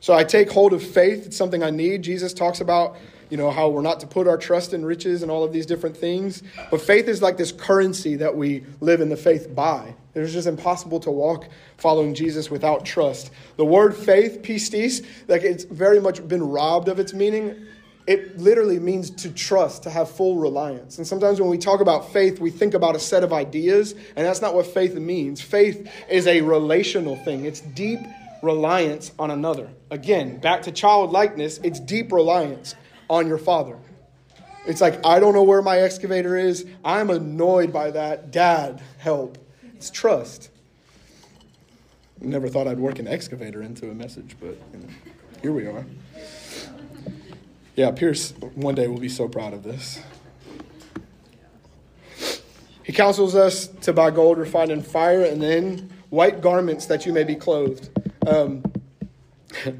[0.00, 1.26] So I take hold of faith.
[1.26, 2.02] It's something I need.
[2.02, 2.96] Jesus talks about,
[3.28, 5.66] you know, how we're not to put our trust in riches and all of these
[5.66, 6.42] different things.
[6.70, 9.94] But faith is like this currency that we live in the faith by.
[10.14, 13.30] It's just impossible to walk following Jesus without trust.
[13.56, 17.66] The word faith, pistis, like it's very much been robbed of its meaning
[18.06, 20.98] it literally means to trust, to have full reliance.
[20.98, 24.26] And sometimes when we talk about faith, we think about a set of ideas, and
[24.26, 25.40] that's not what faith means.
[25.40, 28.00] Faith is a relational thing, it's deep
[28.42, 29.68] reliance on another.
[29.90, 32.74] Again, back to childlikeness, it's deep reliance
[33.08, 33.76] on your father.
[34.66, 36.66] It's like, I don't know where my excavator is.
[36.84, 38.30] I'm annoyed by that.
[38.30, 39.38] Dad, help.
[39.74, 40.50] It's trust.
[42.20, 44.88] Never thought I'd work an excavator into a message, but you know,
[45.40, 45.86] here we are.
[47.76, 50.02] Yeah, Pierce one day will be so proud of this.
[52.82, 57.12] He counsels us to buy gold refined in fire and then white garments that you
[57.12, 57.88] may be clothed.
[58.26, 58.64] Um,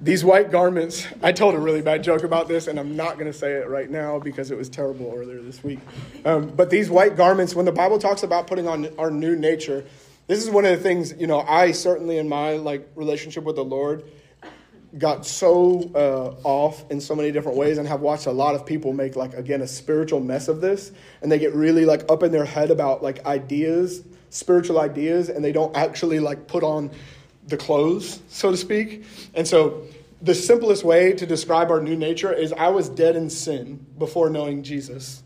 [0.00, 3.26] these white garments, I told a really bad joke about this, and I'm not going
[3.26, 5.80] to say it right now because it was terrible earlier this week.
[6.24, 9.84] Um, but these white garments, when the Bible talks about putting on our new nature,
[10.28, 13.56] this is one of the things, you know, I certainly in my like relationship with
[13.56, 14.04] the Lord,
[14.96, 18.64] got so uh, off in so many different ways and have watched a lot of
[18.64, 20.92] people make like again a spiritual mess of this.
[21.20, 25.44] And they get really like up in their head about like ideas spiritual ideas and
[25.44, 26.90] they don't actually like put on
[27.46, 29.04] the clothes so to speak.
[29.34, 29.84] And so
[30.20, 34.30] the simplest way to describe our new nature is i was dead in sin before
[34.30, 35.22] knowing jesus.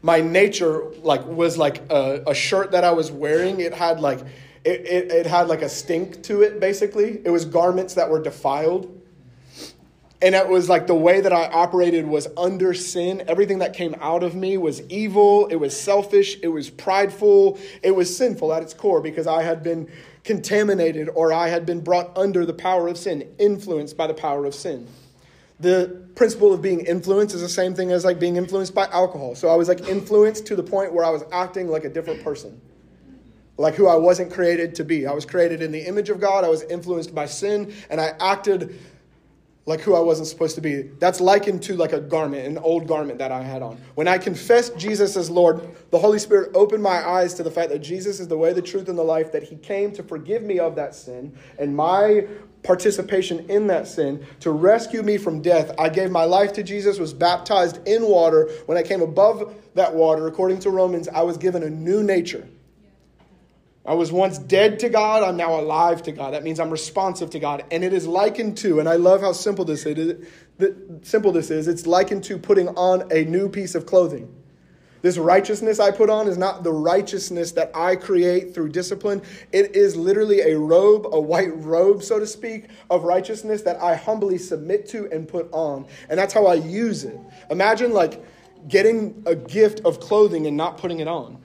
[0.00, 3.60] My nature like was like a, a shirt that i was wearing.
[3.60, 4.20] It had like
[4.64, 7.20] it, it, it had like a stink to it, basically.
[7.24, 8.98] It was garments that were defiled.
[10.20, 13.24] And it was like the way that I operated was under sin.
[13.26, 15.48] Everything that came out of me was evil.
[15.48, 16.38] It was selfish.
[16.42, 17.58] It was prideful.
[17.82, 19.90] It was sinful at its core because I had been
[20.22, 24.44] contaminated or I had been brought under the power of sin, influenced by the power
[24.44, 24.86] of sin.
[25.58, 29.34] The principle of being influenced is the same thing as like being influenced by alcohol.
[29.34, 32.22] So I was like influenced to the point where I was acting like a different
[32.22, 32.60] person.
[33.58, 35.06] Like who I wasn't created to be.
[35.06, 36.44] I was created in the image of God.
[36.44, 38.78] I was influenced by sin and I acted
[39.64, 40.82] like who I wasn't supposed to be.
[40.98, 43.80] That's likened to like a garment, an old garment that I had on.
[43.94, 45.60] When I confessed Jesus as Lord,
[45.90, 48.62] the Holy Spirit opened my eyes to the fact that Jesus is the way, the
[48.62, 52.26] truth, and the life, that He came to forgive me of that sin and my
[52.64, 55.72] participation in that sin to rescue me from death.
[55.78, 58.50] I gave my life to Jesus, was baptized in water.
[58.66, 62.48] When I came above that water, according to Romans, I was given a new nature.
[63.84, 66.34] I was once dead to God, I'm now alive to God.
[66.34, 67.64] That means I'm responsive to God.
[67.72, 70.24] And it is likened to, and I love how simple this is,
[71.02, 74.32] simple this is, it's likened to putting on a new piece of clothing.
[75.02, 79.20] This righteousness I put on is not the righteousness that I create through discipline.
[79.50, 83.96] It is literally a robe, a white robe, so to speak, of righteousness that I
[83.96, 85.86] humbly submit to and put on.
[86.08, 87.18] And that's how I use it.
[87.50, 88.24] Imagine like
[88.68, 91.42] getting a gift of clothing and not putting it on.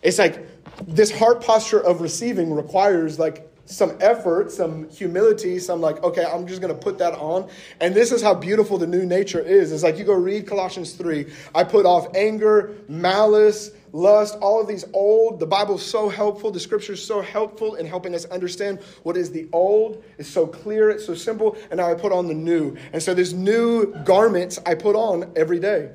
[0.00, 6.02] It's like this heart posture of receiving requires like some effort, some humility, some like,
[6.02, 7.50] okay, I'm just going to put that on.
[7.80, 9.72] And this is how beautiful the new nature is.
[9.72, 11.26] It's like you go read Colossians 3.
[11.54, 15.38] I put off anger, malice, lust, all of these old.
[15.38, 16.50] The Bible's so helpful.
[16.50, 20.02] The scripture's so helpful in helping us understand what is the old.
[20.16, 21.56] It's so clear, it's so simple.
[21.70, 22.74] And now I put on the new.
[22.94, 25.90] And so this new garments I put on every day,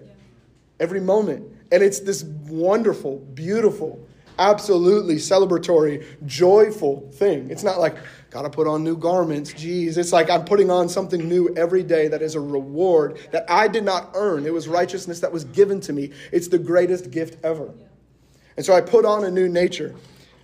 [0.80, 1.48] every moment.
[1.72, 4.08] And it's this wonderful, beautiful,
[4.40, 7.50] absolutely celebratory, joyful thing.
[7.50, 7.96] It's not like,
[8.30, 9.98] gotta put on new garments, geez.
[9.98, 13.68] It's like I'm putting on something new every day that is a reward that I
[13.68, 14.46] did not earn.
[14.46, 16.12] It was righteousness that was given to me.
[16.32, 17.74] It's the greatest gift ever.
[18.58, 19.96] And so I put on a new nature.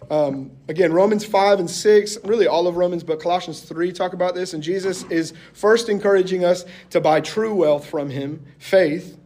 [0.09, 4.33] Um, again, Romans 5 and 6, really all of Romans, but Colossians 3 talk about
[4.33, 4.53] this.
[4.53, 9.18] And Jesus is first encouraging us to buy true wealth from Him, faith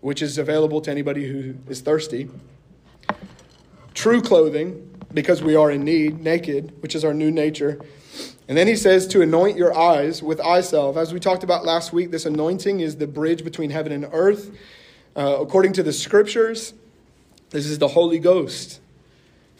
[0.00, 2.28] which is available to anybody who is thirsty.
[3.94, 7.80] True clothing, because we are in need, naked, which is our new nature.
[8.48, 10.96] And then he says to anoint your eyes with eye salve.
[10.96, 14.56] As we talked about last week, this anointing is the bridge between heaven and earth.
[15.16, 16.74] Uh, according to the scriptures,
[17.50, 18.80] this is the Holy Ghost.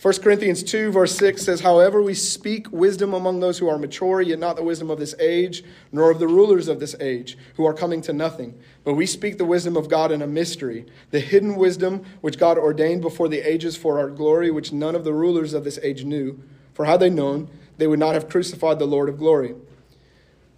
[0.03, 4.21] 1 Corinthians 2, verse 6 says, However, we speak wisdom among those who are mature,
[4.21, 7.65] yet not the wisdom of this age, nor of the rulers of this age, who
[7.65, 8.61] are coming to nothing.
[8.85, 12.59] But we speak the wisdom of God in a mystery, the hidden wisdom which God
[12.59, 16.05] ordained before the ages for our glory, which none of the rulers of this age
[16.05, 16.43] knew.
[16.75, 19.55] For had they known, they would not have crucified the Lord of glory.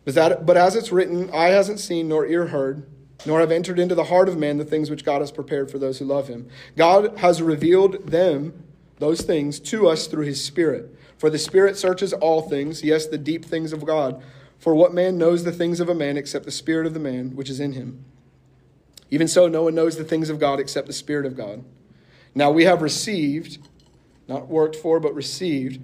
[0.04, 2.88] But, that, but as it's written, eye hasn't seen, nor ear heard,
[3.24, 5.78] nor have entered into the heart of man the things which God has prepared for
[5.78, 6.48] those who love him.
[6.76, 8.64] God has revealed them
[8.98, 10.94] those things to us through his Spirit.
[11.16, 14.22] For the Spirit searches all things, yes, the deep things of God.
[14.58, 17.36] For what man knows the things of a man except the Spirit of the man
[17.36, 18.04] which is in him?
[19.10, 21.64] Even so, no one knows the things of God except the Spirit of God.
[22.34, 23.58] Now we have received,
[24.26, 25.80] not worked for, but received,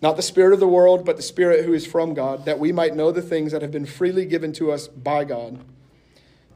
[0.00, 2.72] not the Spirit of the world, but the Spirit who is from God, that we
[2.72, 5.64] might know the things that have been freely given to us by God.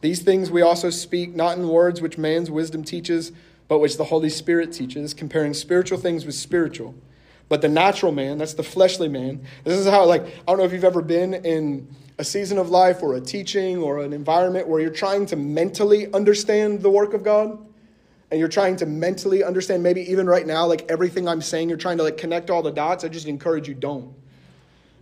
[0.00, 3.32] These things we also speak, not in words which man's wisdom teaches
[3.68, 6.94] but which the Holy Spirit teaches, comparing spiritual things with spiritual.
[7.48, 10.64] But the natural man, that's the fleshly man, this is how, like, I don't know
[10.64, 14.66] if you've ever been in a season of life or a teaching or an environment
[14.66, 17.58] where you're trying to mentally understand the work of God.
[18.28, 21.78] And you're trying to mentally understand, maybe even right now, like everything I'm saying, you're
[21.78, 23.04] trying to like connect all the dots.
[23.04, 24.12] I just encourage you, don't.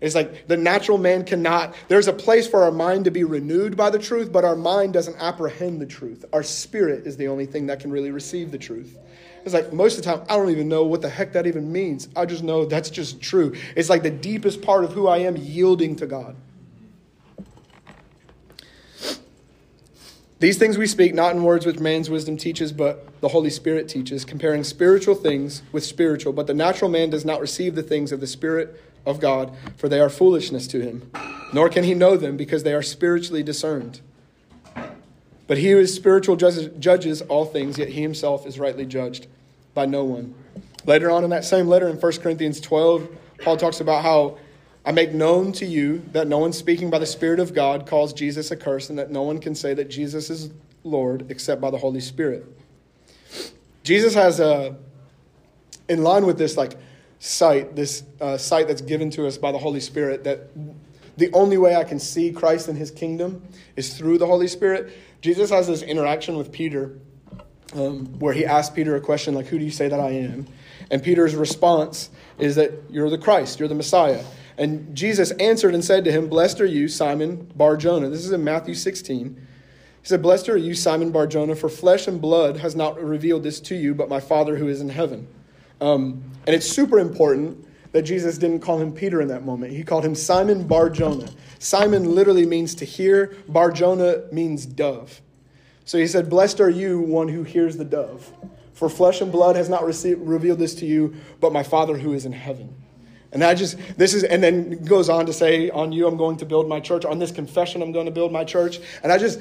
[0.05, 3.75] It's like the natural man cannot, there's a place for our mind to be renewed
[3.75, 6.27] by the truth, but our mind doesn't apprehend the truth.
[6.31, 8.99] Our spirit is the only thing that can really receive the truth.
[9.47, 11.73] It's like most of the time, I don't even know what the heck that even
[11.73, 12.11] means.
[12.14, 13.55] I just know that's just true.
[13.77, 16.37] It's like the deepest part of who I am yielding to God.
[20.38, 23.88] These things we speak not in words which man's wisdom teaches, but the Holy Spirit
[23.88, 26.35] teaches, comparing spiritual things with spiritual.
[26.35, 29.88] But the natural man does not receive the things of the Spirit of God, for
[29.88, 31.11] they are foolishness to him.
[31.53, 34.01] Nor can he know them, because they are spiritually discerned.
[35.47, 39.27] But he who is spiritual judges, all things, yet he himself is rightly judged
[39.75, 40.35] by no one.
[40.87, 44.38] Later on in that same letter in 1 Corinthians 12, Paul talks about how
[44.87, 48.13] I make known to you that no one speaking by the Spirit of God calls
[48.13, 50.50] Jesus a curse, and that no one can say that Jesus is
[50.83, 52.44] Lord except by the Holy Spirit.
[53.83, 54.77] Jesus has a,
[55.88, 56.77] in line with this, like,
[57.19, 60.50] sight, this uh, sight that's given to us by the Holy Spirit, that
[61.17, 63.42] the only way I can see Christ and his kingdom
[63.77, 64.92] is through the Holy Spirit.
[65.21, 66.98] Jesus has this interaction with Peter
[67.75, 70.46] um, where he asks Peter a question like, Who do you say that I am?
[70.90, 74.23] And Peter's response is that you're the Christ, you're the Messiah.
[74.56, 78.08] And Jesus answered and said to him, Blessed are you, Simon Bar Jonah.
[78.08, 79.35] This is in Matthew 16.
[79.35, 83.42] He said, Blessed are you, Simon Bar Jonah, for flesh and blood has not revealed
[83.42, 85.27] this to you, but my Father who is in heaven.
[85.85, 89.72] Um, and it's super important that Jesus didn't call him Peter in that moment.
[89.72, 91.28] He called him Simon Bar Jonah.
[91.58, 95.20] Simon literally means to hear, Bar Jonah means dove.
[95.85, 98.32] So he said, Blessed are you, one who hears the dove.
[98.72, 102.14] For flesh and blood has not received, revealed this to you, but my Father who
[102.14, 102.74] is in heaven.
[103.30, 106.38] And I just, this is, and then goes on to say, On you I'm going
[106.38, 107.04] to build my church.
[107.04, 108.80] On this confession I'm going to build my church.
[109.02, 109.40] And I just,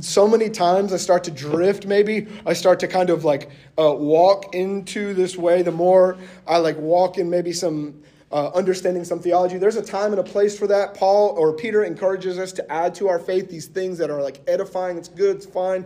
[0.00, 2.26] so many times I start to drift, maybe.
[2.44, 5.62] I start to kind of like uh, walk into this way.
[5.62, 6.16] The more
[6.46, 10.24] I like walk in maybe some uh, understanding some theology, there's a time and a
[10.24, 10.94] place for that.
[10.94, 14.40] Paul or Peter encourages us to add to our faith these things that are like
[14.48, 14.98] edifying.
[14.98, 15.84] It's good, it's fine.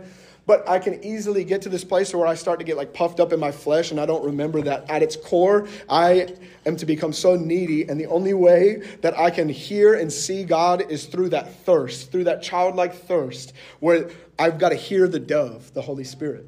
[0.51, 3.21] But I can easily get to this place where I start to get like puffed
[3.21, 6.27] up in my flesh and I don't remember that at its core, I
[6.65, 7.87] am to become so needy.
[7.87, 12.11] And the only way that I can hear and see God is through that thirst,
[12.11, 16.45] through that childlike thirst, where I've got to hear the dove, the Holy Spirit.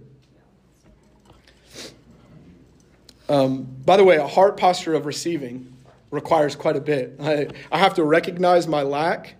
[3.29, 5.73] Um, by the way, a heart posture of receiving
[6.11, 7.15] requires quite a bit.
[7.21, 9.35] I, I have to recognize my lack,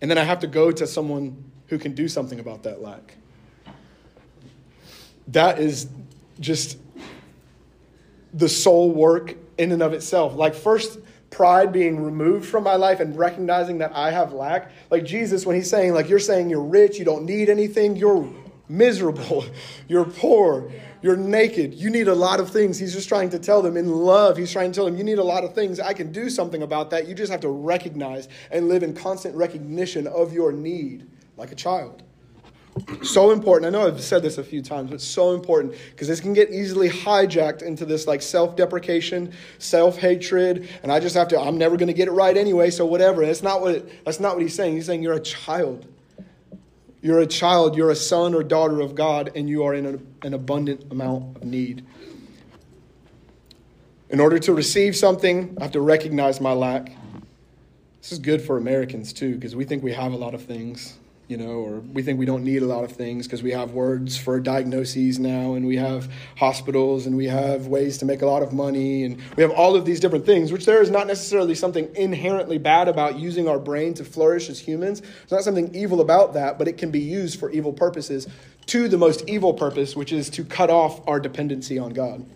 [0.00, 3.16] and then I have to go to someone who can do something about that lack
[5.32, 5.88] that is
[6.38, 6.78] just
[8.34, 10.34] the soul work in and of itself.
[10.34, 10.98] Like, first,
[11.30, 14.70] pride being removed from my life and recognizing that I have lack.
[14.90, 18.28] Like Jesus, when he's saying, like, you're saying you're rich, you don't need anything, you're
[18.68, 19.44] miserable,
[19.88, 20.70] you're poor,
[21.02, 22.78] you're naked, you need a lot of things.
[22.78, 25.18] He's just trying to tell them in love, he's trying to tell them, you need
[25.18, 25.80] a lot of things.
[25.80, 27.06] I can do something about that.
[27.06, 31.56] You just have to recognize and live in constant recognition of your need like a
[31.56, 32.02] child.
[33.02, 33.66] So important.
[33.66, 36.50] I know I've said this a few times, but so important because this can get
[36.50, 41.58] easily hijacked into this like self deprecation, self hatred, and I just have to, I'm
[41.58, 43.24] never going to get it right anyway, so whatever.
[43.24, 44.74] That's not, what it, that's not what he's saying.
[44.74, 45.86] He's saying you're a child.
[47.02, 49.86] You're a child, you're a son or daughter of God, and you are in
[50.22, 51.84] an abundant amount of need.
[54.10, 56.92] In order to receive something, I have to recognize my lack.
[58.02, 60.98] This is good for Americans too, because we think we have a lot of things
[61.30, 63.70] you know, or we think we don't need a lot of things because we have
[63.70, 68.26] words for diagnoses now, and we have hospitals, and we have ways to make a
[68.26, 71.06] lot of money, and we have all of these different things, which there is not
[71.06, 75.02] necessarily something inherently bad about using our brain to flourish as humans.
[75.02, 78.26] There's not something evil about that, but it can be used for evil purposes
[78.66, 82.26] to the most evil purpose, which is to cut off our dependency on God.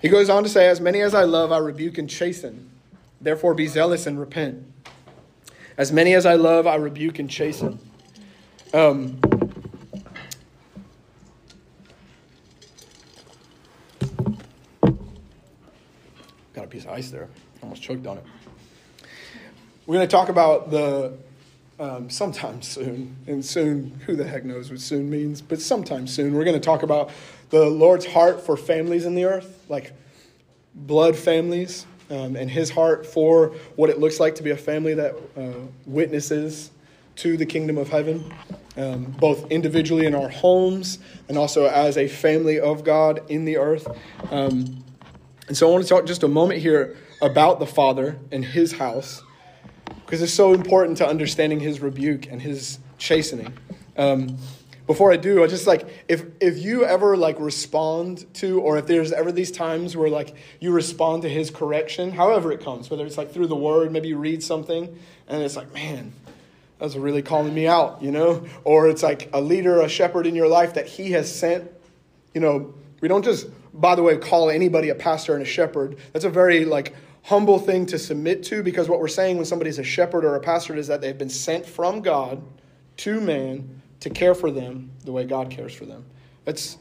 [0.00, 2.70] He goes on to say, As many as I love, I rebuke and chasten.
[3.20, 4.64] Therefore, be zealous and repent.
[5.78, 7.78] As many as I love, I rebuke and chasten.
[8.74, 9.20] Um,
[16.52, 17.28] got a piece of ice there.
[17.62, 18.24] Almost choked on it.
[19.86, 21.16] We're going to talk about the
[21.78, 26.34] um, sometime soon, and soon, who the heck knows what soon means, but sometime soon,
[26.34, 27.10] we're going to talk about
[27.50, 29.92] the Lord's heart for families in the earth, like
[30.74, 34.94] blood families um, and his heart for what it looks like to be a family
[34.94, 35.52] that uh,
[35.86, 36.70] witnesses
[37.16, 38.32] to the kingdom of heaven,
[38.76, 43.56] um, both individually in our homes and also as a family of God in the
[43.56, 43.88] earth.
[44.30, 44.84] Um,
[45.48, 48.72] and so I want to talk just a moment here about the Father and his
[48.72, 49.22] house,
[50.04, 53.52] because it's so important to understanding his rebuke and his chastening.
[53.96, 54.38] Um,
[54.88, 58.86] before I do, I just like if if you ever like respond to, or if
[58.86, 63.04] there's ever these times where like you respond to his correction, however it comes, whether
[63.04, 66.14] it's like through the word, maybe you read something, and it's like, man,
[66.78, 70.34] that's really calling me out, you know, or it's like a leader, a shepherd in
[70.34, 71.70] your life that he has sent.
[72.32, 75.98] You know, we don't just, by the way, call anybody a pastor and a shepherd.
[76.14, 79.78] That's a very like humble thing to submit to because what we're saying when somebody's
[79.78, 82.42] a shepherd or a pastor is that they've been sent from God
[82.96, 86.04] to man to care for them the way God cares for them.
[86.44, 86.78] That's,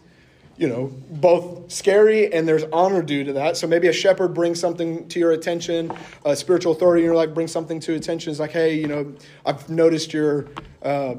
[0.58, 3.58] you know, both scary and there's honor due to that.
[3.58, 5.92] So maybe a shepherd brings something to your attention,
[6.26, 8.32] a spiritual authority in your life brings something to attention.
[8.32, 9.14] It's like, hey, you know,
[9.46, 10.48] I've noticed your,
[10.84, 11.16] uh,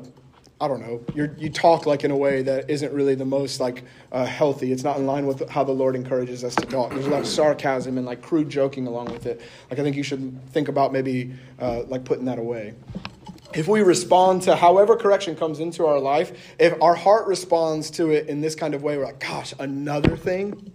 [0.60, 3.60] I don't know, you you talk like in a way that isn't really the most
[3.60, 4.72] like uh, healthy.
[4.72, 6.90] It's not in line with how the Lord encourages us to talk.
[6.90, 9.40] There's a lot of sarcasm and like crude joking along with it.
[9.70, 12.74] Like I think you should think about maybe uh, like putting that away
[13.54, 18.10] if we respond to however correction comes into our life, if our heart responds to
[18.10, 20.72] it in this kind of way, we're like, gosh, another thing?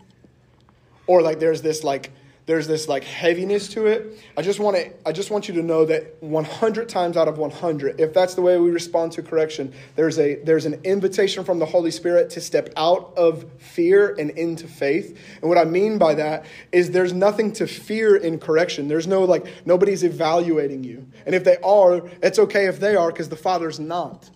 [1.06, 2.12] Or like there's this like
[2.46, 4.20] there's this like heaviness to it.
[4.36, 7.38] I just want to I just want you to know that 100 times out of
[7.38, 11.60] 100, if that's the way we respond to correction, there's a there's an invitation from
[11.60, 15.18] the Holy Spirit to step out of fear and into faith.
[15.42, 18.88] And what I mean by that is there's nothing to fear in correction.
[18.88, 21.08] There's no like nobody's evaluating you.
[21.26, 24.30] And if they are, it's okay if they are because the Father's not.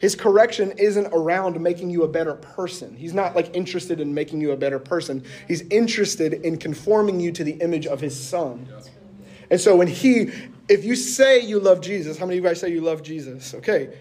[0.00, 2.96] His correction isn't around making you a better person.
[2.96, 5.22] He's not like interested in making you a better person.
[5.46, 8.66] He's interested in conforming you to the image of his son.
[9.50, 10.30] And so when he,
[10.68, 13.52] if you say you love Jesus, how many of you guys say you love Jesus?
[13.52, 13.94] Okay,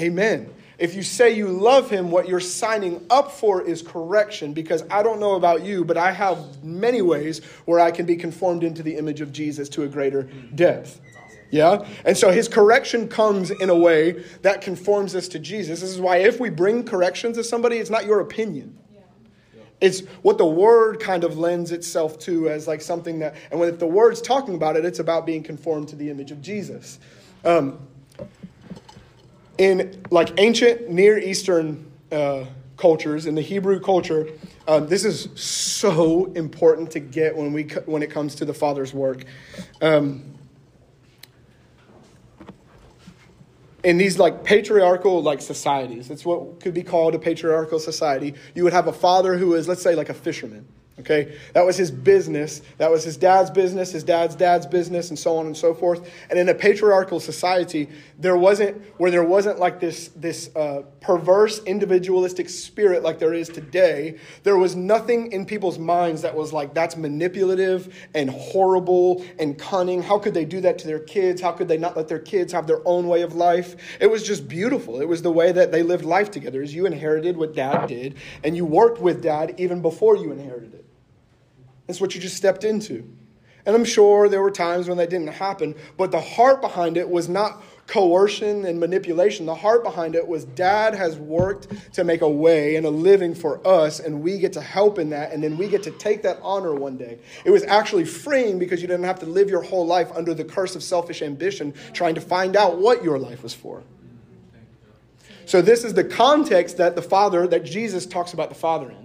[0.00, 0.52] amen.
[0.76, 5.04] If you say you love him, what you're signing up for is correction because I
[5.04, 8.82] don't know about you, but I have many ways where I can be conformed into
[8.82, 10.24] the image of Jesus to a greater
[10.54, 11.00] depth.
[11.54, 11.86] Yeah?
[12.04, 15.80] And so his correction comes in a way that conforms us to Jesus.
[15.80, 18.76] This is why if we bring correction to somebody, it's not your opinion.
[19.80, 23.68] It's what the word kind of lends itself to as like something that, and when
[23.68, 26.98] if the word's talking about it, it's about being conformed to the image of Jesus.
[27.44, 27.78] Um,
[29.56, 32.46] in like ancient Near Eastern uh,
[32.76, 34.26] cultures, in the Hebrew culture,
[34.66, 38.92] um, this is so important to get when we when it comes to the Father's
[38.92, 39.24] work.
[39.80, 40.34] Um,
[43.84, 46.10] in these like patriarchal like societies.
[46.10, 48.34] It's what could be called a patriarchal society.
[48.54, 50.66] You would have a father who is let's say like a fisherman
[51.00, 51.36] Okay?
[51.54, 52.62] That was his business.
[52.78, 56.08] That was his dad's business, his dad's dad's business, and so on and so forth.
[56.30, 57.88] And in a patriarchal society,
[58.18, 63.48] there wasn't, where there wasn't like this, this uh, perverse individualistic spirit like there is
[63.48, 69.58] today, there was nothing in people's minds that was like, that's manipulative and horrible and
[69.58, 70.00] cunning.
[70.00, 71.40] How could they do that to their kids?
[71.40, 73.74] How could they not let their kids have their own way of life?
[74.00, 75.00] It was just beautiful.
[75.00, 78.14] It was the way that they lived life together, as you inherited what dad did,
[78.44, 80.83] and you worked with dad even before you inherited it.
[81.86, 83.08] That's what you just stepped into.
[83.66, 87.08] And I'm sure there were times when that didn't happen, but the heart behind it
[87.08, 89.46] was not coercion and manipulation.
[89.46, 93.34] The heart behind it was dad has worked to make a way and a living
[93.34, 96.22] for us, and we get to help in that, and then we get to take
[96.22, 97.18] that honor one day.
[97.44, 100.44] It was actually freeing because you didn't have to live your whole life under the
[100.44, 103.82] curse of selfish ambition, trying to find out what your life was for.
[105.46, 109.03] So, this is the context that the Father, that Jesus talks about the Father in.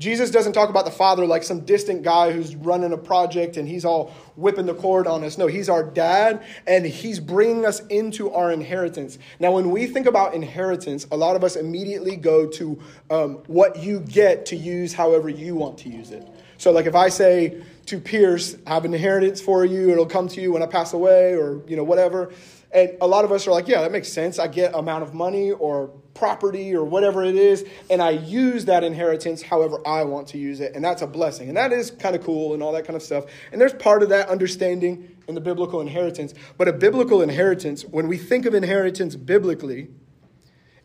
[0.00, 3.68] Jesus doesn't talk about the Father like some distant guy who's running a project and
[3.68, 5.36] he's all whipping the cord on us.
[5.36, 9.18] No, he's our dad and he's bringing us into our inheritance.
[9.40, 12.80] Now, when we think about inheritance, a lot of us immediately go to
[13.10, 16.26] um, what you get to use however you want to use it.
[16.56, 20.28] So, like if I say to Pierce, I have an inheritance for you, it'll come
[20.28, 22.32] to you when I pass away or, you know, whatever.
[22.72, 24.38] And a lot of us are like, yeah, that makes sense.
[24.38, 28.84] I get amount of money or property or whatever it is, and I use that
[28.84, 30.74] inheritance however I want to use it.
[30.74, 31.48] And that's a blessing.
[31.48, 33.24] And that is kind of cool and all that kind of stuff.
[33.52, 36.34] And there's part of that understanding in the biblical inheritance.
[36.58, 39.88] But a biblical inheritance, when we think of inheritance biblically,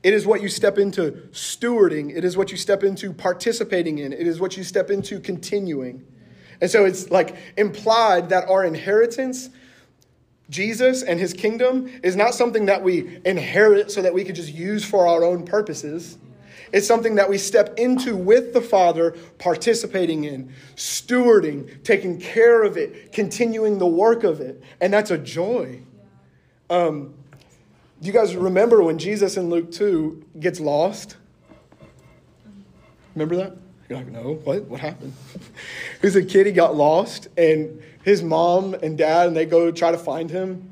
[0.04, 2.16] it is what you step into stewarding.
[2.16, 4.14] It is what you step into participating in.
[4.14, 6.06] It is what you step into continuing.
[6.62, 9.50] And so it's like implied that our inheritance
[10.50, 14.54] Jesus and his kingdom is not something that we inherit so that we could just
[14.54, 16.18] use for our own purposes.
[16.72, 22.78] It's something that we step into with the Father, participating in, stewarding, taking care of
[22.78, 24.62] it, continuing the work of it.
[24.82, 25.82] And that's a joy.
[26.70, 27.14] Um,
[28.02, 31.18] do you guys remember when Jesus in Luke 2 gets lost?
[33.16, 33.58] Remember that?
[33.88, 34.64] You're like, no, what?
[34.66, 35.14] What happened?
[36.02, 39.90] He's a kid, he got lost, and his mom and dad, and they go try
[39.92, 40.72] to find him.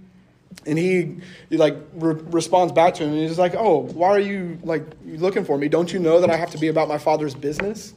[0.67, 1.17] And he,
[1.49, 4.83] he like re- responds back to him, and he's like, "Oh, why are you like
[5.03, 5.67] looking for me?
[5.67, 7.95] Don't you know that I have to be about my father's business?"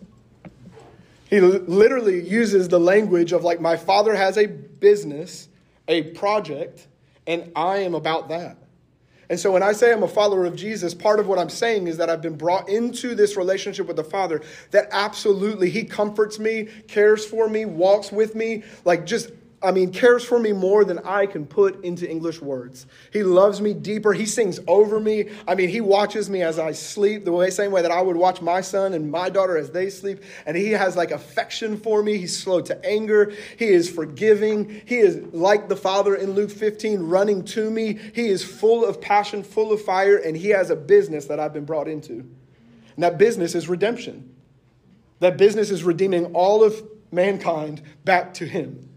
[1.29, 5.49] He l- literally uses the language of like, "My father has a business,
[5.87, 6.87] a project,
[7.27, 8.57] and I am about that."
[9.29, 11.89] And so when I say I'm a follower of Jesus, part of what I'm saying
[11.89, 16.39] is that I've been brought into this relationship with the Father that absolutely He comforts
[16.39, 19.31] me, cares for me, walks with me, like just
[19.67, 22.87] I mean, cares for me more than I can put into English words.
[23.13, 24.13] He loves me deeper.
[24.13, 25.31] He sings over me.
[25.49, 28.15] I mean, he watches me as I sleep, the way, same way that I would
[28.15, 30.23] watch my son and my daughter as they sleep.
[30.47, 32.17] And he has like affection for me.
[32.17, 33.33] He's slow to anger.
[33.59, 34.83] He is forgiving.
[34.87, 37.99] He is like the Father in Luke 15, running to me.
[38.15, 41.53] He is full of passion, full of fire, and he has a business that I've
[41.53, 42.13] been brought into.
[42.13, 44.33] And that business is redemption.
[45.19, 48.91] That business is redeeming all of mankind back to him.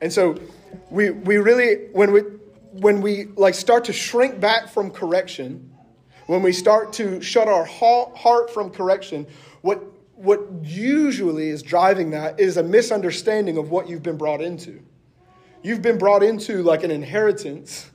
[0.00, 0.38] And so
[0.90, 2.20] we, we really, when we,
[2.72, 5.70] when we like start to shrink back from correction,
[6.26, 9.26] when we start to shut our heart from correction,
[9.62, 9.82] what,
[10.14, 14.80] what usually is driving that is a misunderstanding of what you've been brought into.
[15.62, 17.90] You've been brought into like an inheritance,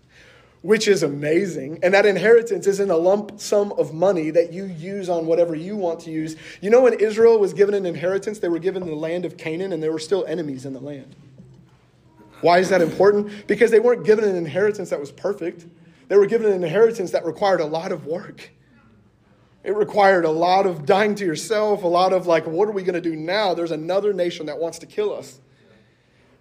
[0.62, 1.80] which is amazing.
[1.82, 5.76] And that inheritance isn't a lump sum of money that you use on whatever you
[5.76, 6.36] want to use.
[6.62, 9.72] You know, when Israel was given an inheritance, they were given the land of Canaan
[9.72, 11.16] and there were still enemies in the land.
[12.42, 13.48] Why is that important?
[13.48, 15.66] Because they weren't given an inheritance that was perfect.
[16.08, 18.52] They were given an inheritance that required a lot of work.
[19.64, 22.84] It required a lot of dying to yourself, a lot of like, what are we
[22.84, 23.56] going to do now?
[23.56, 25.40] There's another nation that wants to kill us.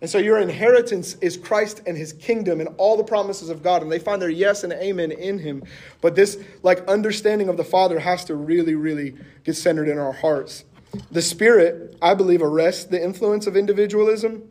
[0.03, 3.81] And so your inheritance is Christ and his kingdom and all the promises of God.
[3.81, 5.65] And they find their yes and amen in him.
[6.03, 10.13] But this like understanding of the Father has to really, really get centered in our
[10.13, 10.65] hearts.
[11.11, 14.51] The Spirit, I believe, arrests the influence of individualism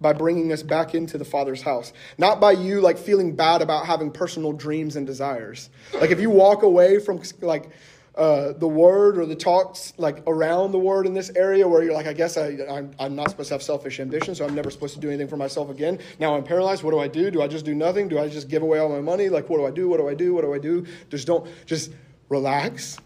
[0.00, 1.92] by bringing us back into the Father's house.
[2.18, 5.70] Not by you like feeling bad about having personal dreams and desires.
[5.94, 7.70] Like if you walk away from like
[8.14, 11.94] uh, the word or the talks like around the word in this area where you're
[11.94, 14.70] like, I guess I, I'm, I'm not supposed to have selfish ambition, so I'm never
[14.70, 16.00] supposed to do anything for myself again.
[16.18, 16.82] Now I'm paralyzed.
[16.82, 17.30] What do I do?
[17.30, 18.08] Do I just do nothing?
[18.08, 19.28] Do I just give away all my money?
[19.28, 19.88] Like, what do I do?
[19.88, 20.34] What do I do?
[20.34, 20.84] What do I do?
[21.10, 21.92] Just don't, just
[22.28, 22.98] relax.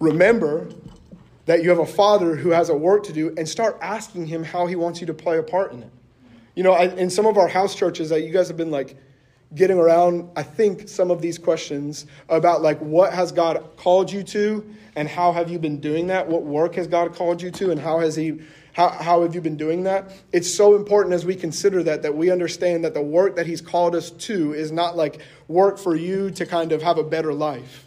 [0.00, 0.68] Remember
[1.46, 4.44] that you have a father who has a work to do and start asking him
[4.44, 5.90] how he wants you to play a part in it.
[6.54, 8.96] You know, I, in some of our house churches, that you guys have been like
[9.54, 14.22] getting around, I think, some of these questions about like what has God called you
[14.24, 16.26] to and how have you been doing that?
[16.28, 18.40] What work has God called you to and how has He
[18.72, 20.10] how, how have you been doing that?
[20.32, 23.60] It's so important as we consider that that we understand that the work that He's
[23.60, 27.32] called us to is not like work for you to kind of have a better
[27.32, 27.84] life.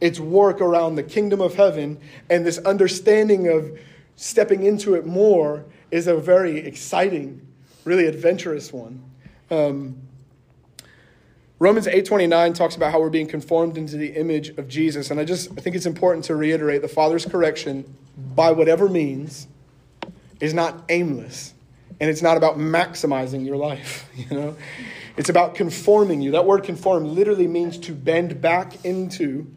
[0.00, 3.78] It's work around the kingdom of heaven, and this understanding of
[4.16, 7.46] stepping into it more is a very exciting,
[7.84, 9.02] really adventurous one.
[9.50, 10.02] Um,
[11.58, 15.24] Romans 8:29 talks about how we're being conformed into the image of Jesus, and I
[15.24, 17.96] just I think it's important to reiterate the Father's correction
[18.34, 19.46] by whatever means
[20.38, 21.54] is not aimless,
[21.98, 24.56] and it's not about maximizing your life, you know.
[25.16, 26.32] It's about conforming you.
[26.32, 29.50] That word conform literally means to bend back into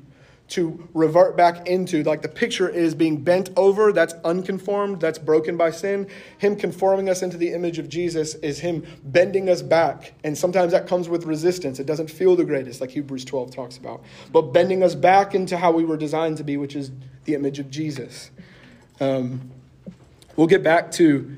[0.49, 2.03] to revert back into.
[2.03, 6.07] Like the picture is being bent over, that's unconformed, that's broken by sin.
[6.39, 10.13] Him conforming us into the image of Jesus is Him bending us back.
[10.23, 11.79] And sometimes that comes with resistance.
[11.79, 14.03] It doesn't feel the greatest, like Hebrews 12 talks about.
[14.31, 16.91] But bending us back into how we were designed to be, which is
[17.25, 18.31] the image of Jesus.
[18.99, 19.51] Um,
[20.35, 21.35] we'll get back to.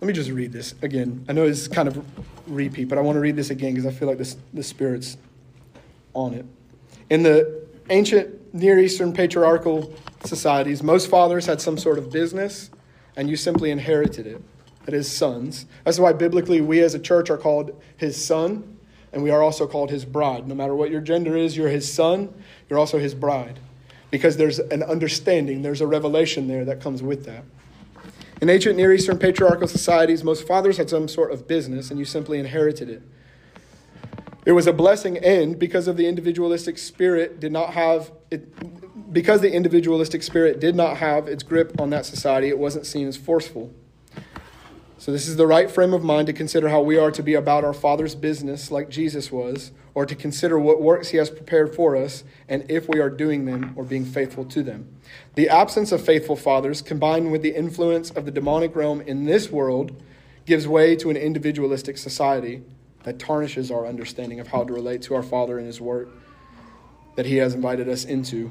[0.00, 1.24] Let me just read this again.
[1.28, 2.04] I know it's kind of
[2.46, 5.16] repeat, but I want to read this again because I feel like this, the Spirit's
[6.12, 6.44] on it.
[7.10, 9.92] In the ancient Near Eastern patriarchal
[10.24, 12.70] societies, most fathers had some sort of business,
[13.16, 14.42] and you simply inherited it.
[14.84, 15.66] That is, sons.
[15.84, 18.78] That's why biblically we as a church are called his son,
[19.12, 20.46] and we are also called his bride.
[20.46, 22.32] No matter what your gender is, you're his son,
[22.68, 23.58] you're also his bride.
[24.10, 27.44] Because there's an understanding, there's a revelation there that comes with that.
[28.40, 32.04] In ancient Near Eastern patriarchal societies, most fathers had some sort of business, and you
[32.04, 33.02] simply inherited it.
[34.46, 39.12] It was a blessing, and because of the individualistic spirit, did not have it.
[39.12, 43.06] Because the individualistic spirit did not have its grip on that society, it wasn't seen
[43.06, 43.72] as forceful.
[44.98, 47.34] So, this is the right frame of mind to consider how we are to be
[47.34, 51.74] about our Father's business, like Jesus was, or to consider what works He has prepared
[51.74, 54.88] for us and if we are doing them or being faithful to them.
[55.36, 59.50] The absence of faithful fathers, combined with the influence of the demonic realm in this
[59.50, 60.02] world,
[60.44, 62.62] gives way to an individualistic society
[63.04, 66.08] that tarnishes our understanding of how to relate to our Father and His work
[67.16, 68.50] that He has invited us into,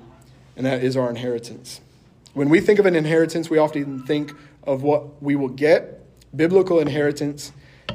[0.56, 1.82] and that is our inheritance.
[2.34, 4.32] When we think of an inheritance, we often think
[4.64, 6.00] of what we will get.
[6.36, 7.52] Biblical inheritance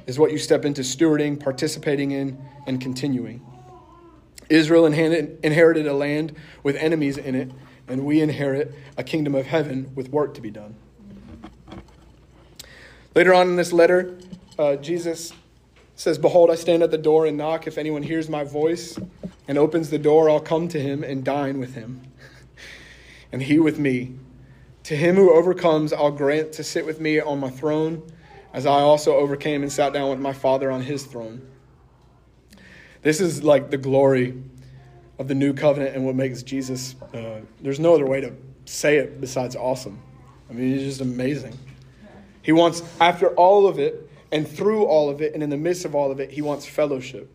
[0.07, 3.45] is what you step into stewarding, participating in, and continuing.
[4.49, 7.51] Israel inherited a land with enemies in it,
[7.89, 10.75] and we inherit a kingdom of heaven with work to be done.
[13.15, 14.19] Later on in this letter,
[14.59, 15.33] uh, Jesus
[15.99, 17.67] says, Behold, I stand at the door and knock.
[17.67, 18.99] If anyone hears my voice
[19.49, 22.03] and opens the door, I'll come to him and dine with him,
[23.33, 24.15] and he with me.
[24.85, 28.03] To him who overcomes, I'll grant to sit with me on my throne,
[28.53, 31.47] as I also overcame and sat down with my Father on his throne.
[33.03, 34.41] This is like the glory
[35.19, 38.33] of the new covenant and what makes Jesus, uh, there's no other way to
[38.67, 40.01] say it besides awesome.
[40.49, 41.59] I mean, he's just amazing.
[42.43, 45.85] He wants, after all of it, and through all of it and in the midst
[45.85, 47.31] of all of it, he wants fellowship.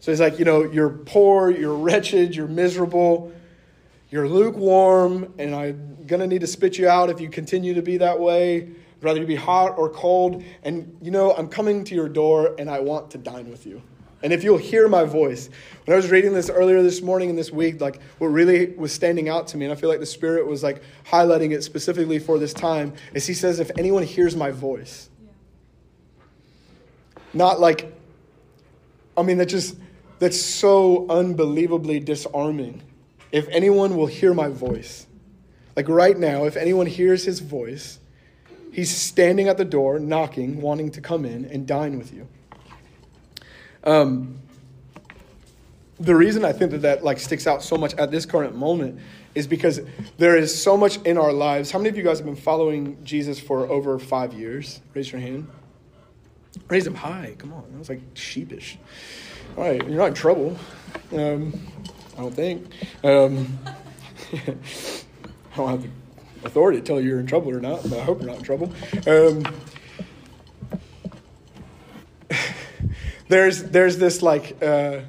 [0.00, 3.32] So he's like, you know, you're poor, you're wretched, you're miserable,
[4.10, 7.82] you're lukewarm, and I'm going to need to spit you out if you continue to
[7.82, 8.62] be that way.
[8.62, 10.44] I'd rather you be hot or cold.
[10.62, 13.82] And, you know, I'm coming to your door and I want to dine with you.
[14.22, 15.50] And if you'll hear my voice,
[15.84, 18.90] when I was reading this earlier this morning and this week, like what really was
[18.90, 22.18] standing out to me, and I feel like the Spirit was like highlighting it specifically
[22.18, 25.10] for this time, is He says, if anyone hears my voice,
[27.34, 27.92] not like,
[29.16, 29.76] I mean, that just,
[30.18, 32.82] that's so unbelievably disarming.
[33.32, 35.06] If anyone will hear my voice,
[35.76, 37.98] like right now, if anyone hears his voice,
[38.72, 42.28] he's standing at the door, knocking, wanting to come in and dine with you.
[43.82, 44.38] Um,
[45.98, 49.00] the reason I think that that like sticks out so much at this current moment
[49.34, 49.80] is because
[50.16, 51.70] there is so much in our lives.
[51.70, 54.80] How many of you guys have been following Jesus for over five years?
[54.94, 55.48] Raise your hand.
[56.68, 57.34] Raise them high.
[57.38, 57.64] Come on.
[57.72, 58.78] That was like sheepish.
[59.56, 60.56] All right, you're not in trouble.
[61.12, 61.52] Um,
[62.16, 62.66] I don't think.
[63.02, 63.58] Um,
[64.32, 65.88] I don't have the
[66.44, 68.44] authority to tell you you're in trouble or not, but I hope you're not in
[68.44, 68.72] trouble.
[69.06, 69.44] Um,
[73.28, 75.00] there's there's this like uh,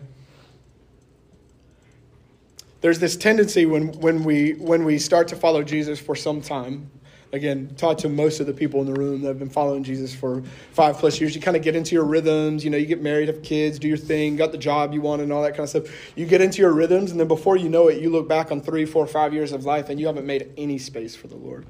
[2.81, 6.91] there's this tendency when when we when we start to follow Jesus for some time.
[7.31, 10.15] Again, taught to most of the people in the room that have been following Jesus
[10.15, 11.35] for five plus years.
[11.35, 12.63] You kind of get into your rhythms.
[12.63, 15.21] You know, you get married, have kids, do your thing, got the job you want,
[15.21, 15.83] and all that kind of stuff.
[16.15, 18.61] You get into your rhythms, and then before you know it, you look back on
[18.61, 21.65] three, four, five years of life, and you haven't made any space for the Lord.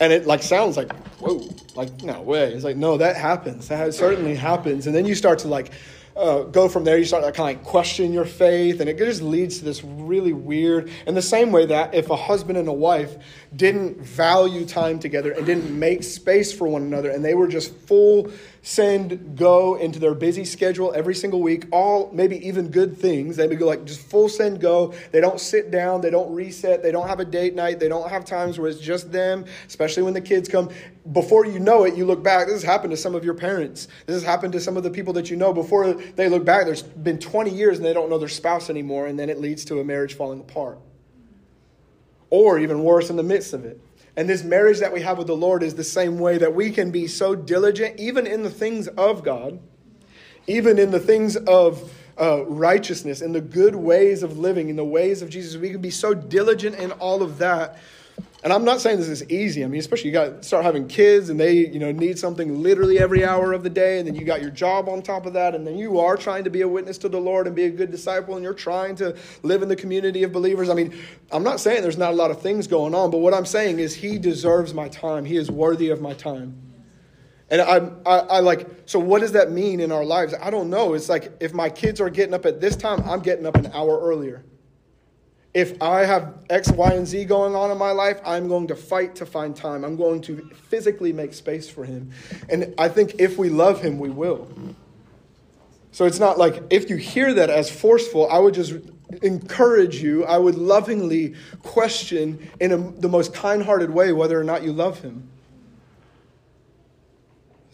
[0.00, 2.52] And it like sounds like, whoa, like no way.
[2.52, 3.68] It's like, no, that happens.
[3.68, 4.86] That certainly happens.
[4.86, 5.72] And then you start to like
[6.18, 6.98] uh, go from there.
[6.98, 9.84] You start to kind of like question your faith, and it just leads to this
[9.84, 10.90] really weird.
[11.06, 13.16] In the same way that if a husband and a wife
[13.54, 17.74] didn't value time together and didn't make space for one another, and they were just
[17.74, 18.30] full
[18.62, 23.36] send go into their busy schedule every single week, all maybe even good things.
[23.36, 24.94] They go like just full send go.
[25.12, 28.08] They don't sit down, they don't reset, they don't have a date night, they don't
[28.10, 30.70] have times where it's just them, especially when the kids come.
[31.12, 32.46] Before you know it, you look back.
[32.46, 33.88] This has happened to some of your parents.
[34.06, 35.52] This has happened to some of the people that you know.
[35.52, 39.06] Before they look back, there's been 20 years and they don't know their spouse anymore,
[39.06, 40.78] and then it leads to a marriage falling apart.
[42.30, 43.80] Or even worse, in the midst of it.
[44.18, 46.72] And this marriage that we have with the Lord is the same way that we
[46.72, 49.60] can be so diligent, even in the things of God,
[50.48, 54.84] even in the things of uh, righteousness, in the good ways of living, in the
[54.84, 55.56] ways of Jesus.
[55.56, 57.78] We can be so diligent in all of that
[58.44, 59.64] and I'm not saying this is easy.
[59.64, 62.62] I mean, especially you got to start having kids and they, you know, need something
[62.62, 65.32] literally every hour of the day, and then you got your job on top of
[65.32, 67.64] that, and then you are trying to be a witness to the Lord and be
[67.64, 70.68] a good disciple, and you're trying to live in the community of believers.
[70.68, 70.96] I mean,
[71.32, 73.80] I'm not saying there's not a lot of things going on, but what I'm saying
[73.80, 75.24] is He deserves my time.
[75.24, 76.62] He is worthy of my time.
[77.50, 80.34] And I, I, I like, so what does that mean in our lives?
[80.40, 80.94] I don't know.
[80.94, 83.70] It's like if my kids are getting up at this time, I'm getting up an
[83.72, 84.44] hour earlier.
[85.58, 88.76] If I have X, Y, and Z going on in my life, I'm going to
[88.76, 89.84] fight to find time.
[89.84, 92.12] I'm going to physically make space for Him.
[92.48, 94.48] And I think if we love Him, we will.
[95.90, 98.74] So it's not like if you hear that as forceful, I would just
[99.20, 101.34] encourage you, I would lovingly
[101.64, 105.28] question in a, the most kind hearted way whether or not you love Him.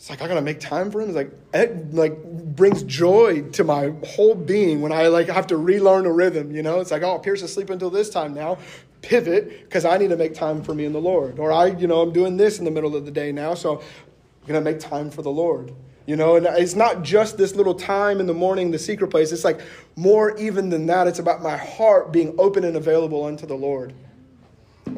[0.05, 1.09] It's like I gotta make time for him.
[1.09, 2.23] It's like it like
[2.55, 6.55] brings joy to my whole being when I like have to relearn a rhythm.
[6.55, 8.59] You know, it's like oh, Pierce is sleeping until this time now.
[9.01, 11.39] Pivot because I need to make time for me and the Lord.
[11.39, 13.79] Or I, you know, I'm doing this in the middle of the day now, so
[13.81, 15.73] I'm gonna make time for the Lord.
[16.05, 19.33] You know, and it's not just this little time in the morning, the secret place.
[19.33, 19.63] It's like
[19.97, 21.07] more even than that.
[21.07, 23.95] It's about my heart being open and available unto the Lord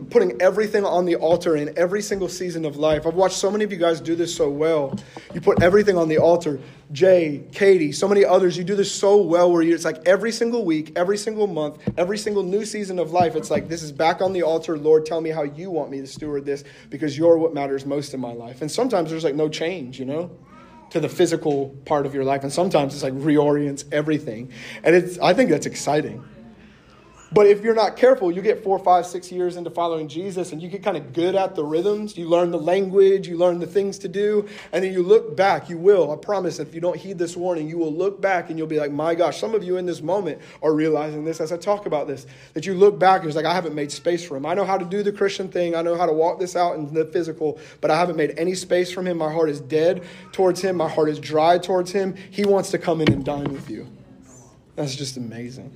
[0.04, 3.06] putting everything on the altar in every single season of life.
[3.06, 4.98] I've watched so many of you guys do this so well.
[5.34, 6.60] You put everything on the altar.
[6.92, 10.30] Jay, Katie, so many others, you do this so well where you, it's like every
[10.30, 13.90] single week, every single month, every single new season of life, it's like this is
[13.90, 14.78] back on the altar.
[14.78, 18.14] Lord, tell me how you want me to steward this because you're what matters most
[18.14, 18.62] in my life.
[18.62, 20.30] And sometimes there's like no change, you know?
[20.90, 24.52] to the physical part of your life and sometimes it's like reorients everything
[24.84, 26.24] and it's i think that's exciting
[27.36, 30.62] but if you're not careful, you get four, five, six years into following Jesus and
[30.62, 32.16] you get kind of good at the rhythms.
[32.16, 35.68] You learn the language, you learn the things to do, and then you look back.
[35.68, 38.56] You will, I promise, if you don't heed this warning, you will look back and
[38.56, 41.52] you'll be like, my gosh, some of you in this moment are realizing this as
[41.52, 42.26] I talk about this.
[42.54, 44.46] That you look back and it's like, I haven't made space for him.
[44.46, 46.76] I know how to do the Christian thing, I know how to walk this out
[46.76, 49.18] in the physical, but I haven't made any space from him.
[49.18, 52.14] My heart is dead towards him, my heart is dry towards him.
[52.30, 53.86] He wants to come in and dine with you.
[54.74, 55.74] That's just amazing.